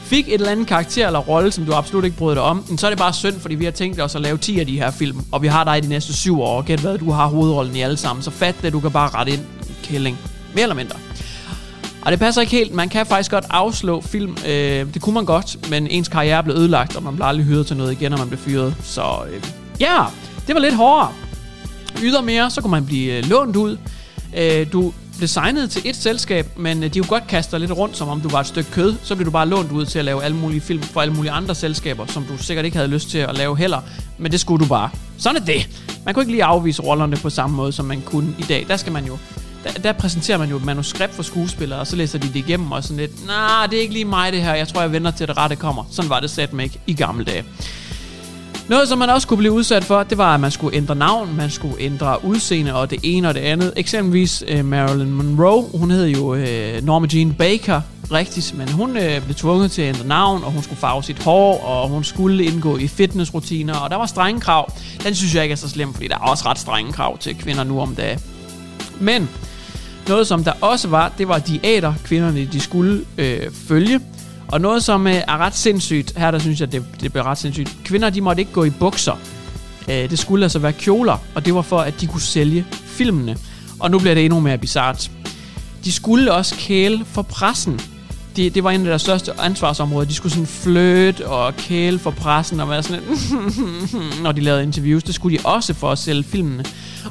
fik 0.03 0.27
et 0.27 0.33
eller 0.33 0.49
andet 0.49 0.67
karakter 0.67 1.07
eller 1.07 1.19
rolle, 1.19 1.51
som 1.51 1.65
du 1.65 1.73
absolut 1.73 2.05
ikke 2.05 2.17
brød 2.17 2.35
dig 2.35 2.43
om, 2.43 2.77
så 2.77 2.87
er 2.87 2.91
det 2.91 2.99
bare 2.99 3.13
synd, 3.13 3.39
fordi 3.39 3.55
vi 3.55 3.65
har 3.65 3.71
tænkt 3.71 4.01
os 4.01 4.15
at 4.15 4.21
lave 4.21 4.37
10 4.37 4.59
af 4.59 4.65
de 4.65 4.77
her 4.77 4.91
film, 4.91 5.19
og 5.31 5.41
vi 5.41 5.47
har 5.47 5.63
dig 5.63 5.83
de 5.83 5.87
næste 5.87 6.13
syv 6.13 6.41
år, 6.41 6.57
og 6.57 6.65
gæt 6.65 6.79
hvad, 6.79 6.97
du 6.97 7.11
har 7.11 7.27
hovedrollen 7.27 7.75
i 7.75 7.81
alle 7.81 7.97
sammen, 7.97 8.23
så 8.23 8.31
fat 8.31 8.55
det, 8.61 8.73
du 8.73 8.79
kan 8.79 8.91
bare 8.91 9.09
rette 9.09 9.31
ind, 9.31 9.41
kælling. 9.83 10.17
Mere 10.53 10.63
eller 10.63 10.75
mindre. 10.75 10.99
Og 12.07 12.11
det 12.11 12.19
passer 12.19 12.41
ikke 12.41 12.51
helt. 12.51 12.73
Man 12.73 12.89
kan 12.89 13.05
faktisk 13.05 13.31
godt 13.31 13.45
afslå 13.49 14.01
film. 14.01 14.37
Øh, 14.47 14.93
det 14.93 15.01
kunne 15.01 15.13
man 15.13 15.25
godt, 15.25 15.69
men 15.69 15.87
ens 15.87 16.07
karriere 16.07 16.43
blev 16.43 16.55
ødelagt, 16.55 16.95
og 16.95 17.03
man 17.03 17.15
blev 17.15 17.25
aldrig 17.25 17.45
hyret 17.45 17.67
til 17.67 17.77
noget 17.77 17.91
igen, 17.91 18.11
når 18.11 18.17
man 18.17 18.27
blev 18.27 18.39
fyret. 18.39 18.75
Så 18.83 19.01
øh, 19.31 19.43
ja, 19.79 20.03
det 20.47 20.55
var 20.55 20.61
lidt 20.61 20.75
hårdere. 20.75 21.11
Ydermere, 22.03 22.49
så 22.49 22.61
kunne 22.61 22.71
man 22.71 22.85
blive 22.85 23.17
øh, 23.17 23.29
lånt 23.29 23.55
ud. 23.55 23.77
Øh, 24.37 24.71
du 24.73 24.93
blev 25.17 25.27
signet 25.27 25.69
til 25.69 25.81
et 25.85 25.95
selskab, 25.95 26.57
men 26.57 26.83
øh, 26.83 26.93
de 26.93 26.99
kunne 26.99 27.09
godt 27.09 27.27
kaste 27.27 27.51
dig 27.51 27.59
lidt 27.59 27.71
rundt, 27.71 27.97
som 27.97 28.07
om 28.07 28.21
du 28.21 28.29
var 28.29 28.39
et 28.39 28.47
stykke 28.47 28.71
kød. 28.71 28.95
Så 29.03 29.15
blev 29.15 29.25
du 29.25 29.31
bare 29.31 29.47
lånt 29.47 29.71
ud 29.71 29.85
til 29.85 29.99
at 29.99 30.05
lave 30.05 30.23
alle 30.23 30.37
mulige 30.37 30.61
film 30.61 30.83
for 30.83 31.01
alle 31.01 31.13
mulige 31.13 31.31
andre 31.31 31.55
selskaber, 31.55 32.05
som 32.05 32.23
du 32.23 32.37
sikkert 32.37 32.65
ikke 32.65 32.77
havde 32.77 32.89
lyst 32.89 33.09
til 33.09 33.17
at 33.17 33.37
lave 33.37 33.57
heller. 33.57 33.81
Men 34.17 34.31
det 34.31 34.39
skulle 34.39 34.63
du 34.63 34.69
bare. 34.69 34.89
Sådan 35.17 35.41
er 35.41 35.45
det. 35.45 35.69
Man 36.05 36.13
kunne 36.13 36.21
ikke 36.21 36.31
lige 36.31 36.43
afvise 36.43 36.81
rollerne 36.81 37.15
på 37.15 37.29
samme 37.29 37.55
måde, 37.55 37.71
som 37.71 37.85
man 37.85 38.01
kunne 38.01 38.35
i 38.39 38.43
dag. 38.43 38.65
Der 38.67 38.77
skal 38.77 38.91
man 38.91 39.05
jo 39.05 39.17
der, 39.73 39.81
der 39.81 39.91
præsenterer 39.91 40.37
man 40.37 40.49
jo 40.49 40.57
et 40.57 40.65
manuskript 40.65 41.13
for 41.13 41.23
skuespillere, 41.23 41.79
og 41.79 41.87
så 41.87 41.95
læser 41.95 42.19
de 42.19 42.27
det 42.27 42.35
igennem 42.35 42.71
og 42.71 42.83
sådan 42.83 42.97
lidt, 42.97 43.25
nej, 43.25 43.67
det 43.69 43.77
er 43.77 43.81
ikke 43.81 43.93
lige 43.93 44.05
mig 44.05 44.31
det 44.31 44.41
her, 44.41 44.53
jeg 44.53 44.67
tror, 44.67 44.81
jeg 44.81 44.91
venter 44.91 45.11
til 45.11 45.27
det 45.27 45.37
rette 45.37 45.55
kommer. 45.55 45.83
Sådan 45.91 46.09
var 46.09 46.19
det 46.19 46.29
slet 46.29 46.49
ikke 46.59 46.79
i 46.87 46.93
gamle 46.93 47.25
dage. 47.25 47.43
Noget, 48.69 48.87
som 48.87 48.97
man 48.97 49.09
også 49.09 49.27
kunne 49.27 49.37
blive 49.37 49.53
udsat 49.53 49.83
for, 49.83 50.03
det 50.03 50.17
var, 50.17 50.33
at 50.33 50.39
man 50.39 50.51
skulle 50.51 50.77
ændre 50.77 50.95
navn, 50.95 51.35
man 51.35 51.49
skulle 51.49 51.75
ændre 51.79 52.25
udseende 52.25 52.73
og 52.73 52.89
det 52.89 52.99
ene 53.03 53.27
og 53.27 53.33
det 53.33 53.39
andet. 53.39 53.73
Eksempelvis 53.75 54.43
øh, 54.47 54.65
Marilyn 54.65 55.11
Monroe, 55.11 55.69
hun 55.73 55.91
hed 55.91 56.05
jo 56.05 56.35
øh, 56.35 56.83
Norma 56.83 57.07
Jean 57.13 57.33
Baker, 57.33 57.81
rigtigt, 58.11 58.57
men 58.57 58.69
hun 58.69 58.97
øh, 58.97 59.23
blev 59.23 59.35
tvunget 59.35 59.71
til 59.71 59.81
at 59.81 59.95
ændre 59.95 60.07
navn, 60.07 60.43
og 60.43 60.51
hun 60.51 60.63
skulle 60.63 60.79
farve 60.79 61.03
sit 61.03 61.23
hår, 61.23 61.63
og 61.63 61.89
hun 61.89 62.03
skulle 62.03 62.45
indgå 62.45 62.77
i 62.77 62.87
fitnessrutiner, 62.87 63.75
og 63.75 63.89
der 63.89 63.95
var 63.95 64.05
strenge 64.05 64.41
krav. 64.41 64.71
Den 65.03 65.15
synes 65.15 65.35
jeg 65.35 65.43
ikke 65.43 65.53
er 65.53 65.57
så 65.57 65.69
slem, 65.69 65.93
fordi 65.93 66.07
der 66.07 66.15
er 66.15 66.19
også 66.19 66.45
ret 66.45 66.59
strenge 66.59 66.93
krav 66.93 67.17
til 67.17 67.35
kvinder 67.35 67.63
nu 67.63 67.81
om 67.81 67.95
dagen. 67.95 68.19
Men 68.99 69.29
noget, 70.09 70.27
som 70.27 70.43
der 70.43 70.53
også 70.61 70.87
var, 70.87 71.11
det 71.17 71.27
var 71.27 71.39
diæter, 71.39 71.93
kvinderne 72.03 72.45
de 72.45 72.59
skulle 72.59 73.05
øh, 73.17 73.51
følge. 73.67 73.99
Og 74.47 74.61
noget, 74.61 74.83
som 74.83 75.07
øh, 75.07 75.13
er 75.13 75.37
ret 75.37 75.55
sindssygt, 75.55 76.17
her 76.17 76.31
der 76.31 76.39
synes 76.39 76.61
jeg, 76.61 76.71
det, 76.71 76.85
det 77.01 77.11
blev 77.11 77.23
ret 77.23 77.37
sindssygt. 77.37 77.77
Kvinder, 77.83 78.09
de 78.09 78.21
måtte 78.21 78.41
ikke 78.41 78.51
gå 78.51 78.63
i 78.63 78.69
bukser. 78.69 79.19
Øh, 79.89 80.09
det 80.09 80.19
skulle 80.19 80.45
altså 80.45 80.59
være 80.59 80.73
kjoler, 80.73 81.17
og 81.35 81.45
det 81.45 81.55
var 81.55 81.61
for, 81.61 81.79
at 81.79 82.01
de 82.01 82.07
kunne 82.07 82.21
sælge 82.21 82.65
filmene. 82.71 83.37
Og 83.79 83.91
nu 83.91 83.99
bliver 83.99 84.13
det 84.13 84.25
endnu 84.25 84.39
mere 84.39 84.57
bizart. 84.57 85.11
De 85.83 85.91
skulle 85.91 86.33
også 86.33 86.55
kæle 86.55 87.05
for 87.05 87.21
pressen. 87.21 87.79
Det, 88.35 88.55
det 88.55 88.63
var 88.63 88.71
en 88.71 88.81
af 88.81 88.87
deres 88.87 89.01
største 89.01 89.39
ansvarsområder. 89.39 90.07
De 90.07 90.13
skulle 90.13 90.33
sådan 90.33 90.47
fløte 90.47 91.27
og 91.27 91.55
kæle 91.55 91.99
for 91.99 92.11
pressen 92.11 92.59
og 92.59 92.69
være 92.69 92.83
sådan 92.83 93.01
når 94.23 94.31
de 94.31 94.41
lavede 94.41 94.63
interviews. 94.63 95.03
Det 95.03 95.15
skulle 95.15 95.37
de 95.37 95.45
også 95.45 95.73
for 95.73 95.91
at 95.91 95.97
sælge 95.97 96.23
filmene 96.23 96.63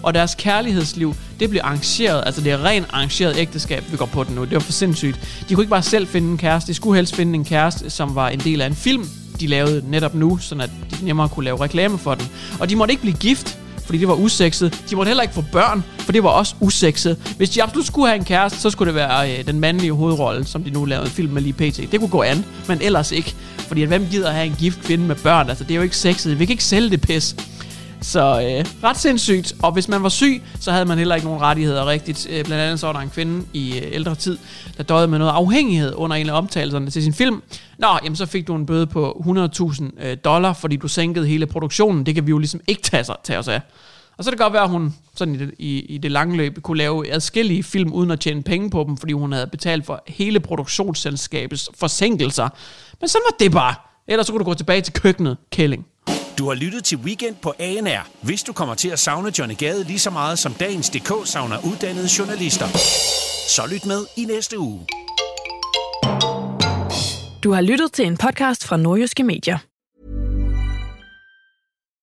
og 0.02 0.14
deres 0.14 0.35
kærlighedsliv, 0.35 1.14
det 1.40 1.50
blev 1.50 1.61
arrangeret, 1.64 2.22
altså 2.26 2.40
det 2.40 2.52
er 2.52 2.64
rent 2.64 2.87
arrangeret 2.90 3.37
ægteskab, 3.37 3.85
vi 3.90 3.96
går 3.96 4.06
på 4.06 4.24
den 4.24 4.35
nu, 4.35 4.44
det 4.44 4.52
var 4.52 4.61
for 4.61 4.72
sindssygt. 4.72 5.20
De 5.48 5.54
kunne 5.54 5.62
ikke 5.62 5.70
bare 5.70 5.82
selv 5.82 6.06
finde 6.06 6.30
en 6.30 6.38
kæreste, 6.38 6.68
de 6.68 6.74
skulle 6.74 6.96
helst 6.96 7.16
finde 7.16 7.35
en 7.35 7.44
kæreste, 7.44 7.90
som 7.90 8.14
var 8.14 8.28
en 8.28 8.40
del 8.40 8.61
af 8.61 8.66
en 8.66 8.74
film, 8.74 9.09
de 9.40 9.46
lavede 9.46 9.90
netop 9.90 10.14
nu, 10.14 10.38
så 10.38 10.54
at 10.54 10.70
de 11.00 11.04
nemmere 11.04 11.28
kunne 11.28 11.44
lave 11.44 11.61
reklame 11.61 11.98
for 11.98 12.14
den. 12.14 12.28
Og 12.61 12.70
de 12.70 12.76
måtte 12.76 12.92
ikke 12.92 13.00
blive 13.02 13.16
gift, 13.16 13.59
fordi 13.87 13.98
det 13.98 14.09
var 14.09 14.14
usekset. 14.14 14.82
De 14.90 14.96
måtte 14.96 15.09
heller 15.09 15.22
ikke 15.22 15.35
få 15.35 15.44
børn, 15.52 15.85
for 15.98 16.12
det 16.12 16.22
var 16.22 16.28
også 16.28 16.54
usekset. 16.61 17.35
Hvis 17.37 17.50
de 17.50 17.62
absolut 17.62 17.87
skulle 17.87 18.09
have 18.09 18.18
en 18.18 18.24
kæreste, 18.24 18.61
så 18.61 18.70
skulle 18.70 18.87
det 18.87 18.94
være 18.94 19.38
øh, 19.38 19.46
den 19.46 19.61
mandlige 19.61 19.92
hovedrolle, 19.92 20.46
som 20.46 20.64
de 20.64 20.70
nu 20.70 20.85
lavede 20.85 21.06
en 21.06 21.12
film 21.12 21.32
med 21.32 21.42
lige 21.42 21.52
pt. 21.52 21.92
Det 21.92 22.00
kunne 22.00 22.11
gå 22.11 22.22
an, 22.22 22.44
men 22.68 22.78
ellers 22.82 23.12
ikke. 23.12 23.35
Fordi 23.59 23.82
at 23.82 23.88
hvem 23.88 24.06
gider 24.11 24.30
have 24.30 24.46
en 24.46 24.54
gift 24.59 24.82
kvinde 24.82 25.04
med 25.04 25.14
børn? 25.14 25.48
Altså, 25.48 25.64
det 25.64 25.70
er 25.70 25.76
jo 25.76 25.82
ikke 25.82 25.96
sexet. 25.96 26.38
Vi 26.38 26.44
kan 26.44 26.52
ikke 26.52 26.64
sælge 26.64 26.90
det 26.90 27.00
pis. 27.00 27.37
Så 28.07 28.21
øh, 28.21 28.85
ret 28.85 28.97
sindssygt. 28.97 29.55
Og 29.62 29.73
hvis 29.73 29.88
man 29.88 30.03
var 30.03 30.09
syg, 30.09 30.42
så 30.61 30.73
havde 30.73 30.85
man 30.85 30.99
heller 30.99 31.14
ikke 31.14 31.27
nogen 31.27 31.42
rettigheder 31.42 31.87
rigtigt. 31.87 32.27
Øh, 32.31 32.45
blandt 32.45 32.62
andet 32.62 32.81
så 32.81 32.87
var 32.87 32.92
der 32.92 33.01
en 33.01 33.11
kvinde 33.11 33.47
i 33.53 33.79
øh, 33.79 33.88
ældre 33.92 34.14
tid, 34.14 34.38
der 34.77 34.83
døde 34.83 35.09
med 35.09 35.19
noget 35.19 35.33
afhængighed 35.33 35.95
under 35.95 36.16
en 36.16 36.29
af 36.29 36.38
optagelserne 36.38 36.90
til 36.90 37.03
sin 37.03 37.14
film. 37.14 37.42
Nå, 37.79 37.88
jamen 38.05 38.16
så 38.16 38.27
fik 38.27 38.47
du 38.47 38.55
en 38.55 38.66
bøde 38.66 38.87
på 38.87 39.25
100.000 39.61 40.07
øh, 40.07 40.16
dollar, 40.25 40.53
fordi 40.53 40.77
du 40.77 40.88
sænkede 40.88 41.27
hele 41.27 41.47
produktionen. 41.47 42.07
Det 42.07 42.14
kan 42.14 42.27
vi 42.27 42.31
jo 42.31 42.38
ligesom 42.38 42.61
ikke 42.66 42.83
tage, 42.83 43.05
sig, 43.05 43.16
tage 43.25 43.38
os 43.38 43.49
af. 43.49 43.61
Og 44.16 44.25
så 44.25 44.31
kan 44.31 44.38
det 44.38 44.42
godt 44.42 44.53
være, 44.53 44.62
at 44.62 44.71
hun 44.71 44.95
sådan 45.16 45.35
i 45.35 45.38
det, 45.38 45.51
i, 45.59 45.81
i 45.81 45.99
det 45.99 46.12
lange 46.12 46.37
løb 46.37 46.62
kunne 46.62 46.79
lave 46.79 47.12
adskillige 47.12 47.62
film 47.62 47.92
uden 47.92 48.11
at 48.11 48.21
tjene 48.21 48.42
penge 48.42 48.71
på 48.71 48.85
dem, 48.88 48.97
fordi 48.97 49.12
hun 49.12 49.33
havde 49.33 49.47
betalt 49.47 49.87
for 49.87 50.03
hele 50.09 50.40
produktionsselskabets 50.40 51.71
forsinkelser. 51.75 52.49
Men 53.01 53.09
sådan 53.09 53.23
var 53.31 53.37
det 53.40 53.53
bare. 53.53 53.75
Ellers 54.09 54.27
så 54.27 54.33
kunne 54.33 54.40
du 54.40 54.45
gå 54.45 54.55
tilbage 54.55 54.81
til 54.81 54.92
køkkenet, 54.92 55.37
Kælling. 55.51 55.87
Du 56.38 56.49
har 56.49 56.55
lyttet 56.55 56.85
til 56.85 56.99
Weekend 56.99 57.37
på 57.37 57.55
ANR. 57.59 58.09
Hvis 58.22 58.42
du 58.42 58.53
kommer 58.53 58.75
til 58.75 58.88
at 58.88 58.99
savne 58.99 59.38
Johnny 59.38 59.57
Gade 59.57 59.85
lige 59.85 59.99
så 59.99 60.11
meget 60.11 60.38
som 60.38 60.55
dagens 60.55 60.90
DK 60.90 61.12
savner 61.25 61.59
uddannede 61.64 62.09
journalister, 62.18 62.66
så 63.49 63.62
lyt 63.72 63.87
med 63.87 64.07
i 64.16 64.25
næste 64.25 64.59
uge. 64.59 64.87
Du 67.44 67.53
har 67.53 67.61
lyttet 67.61 67.92
til 67.92 68.07
en 68.07 68.16
podcast 68.16 68.64
fra 68.64 68.77
Nordjyske 68.77 69.22
Medier. 69.22 69.59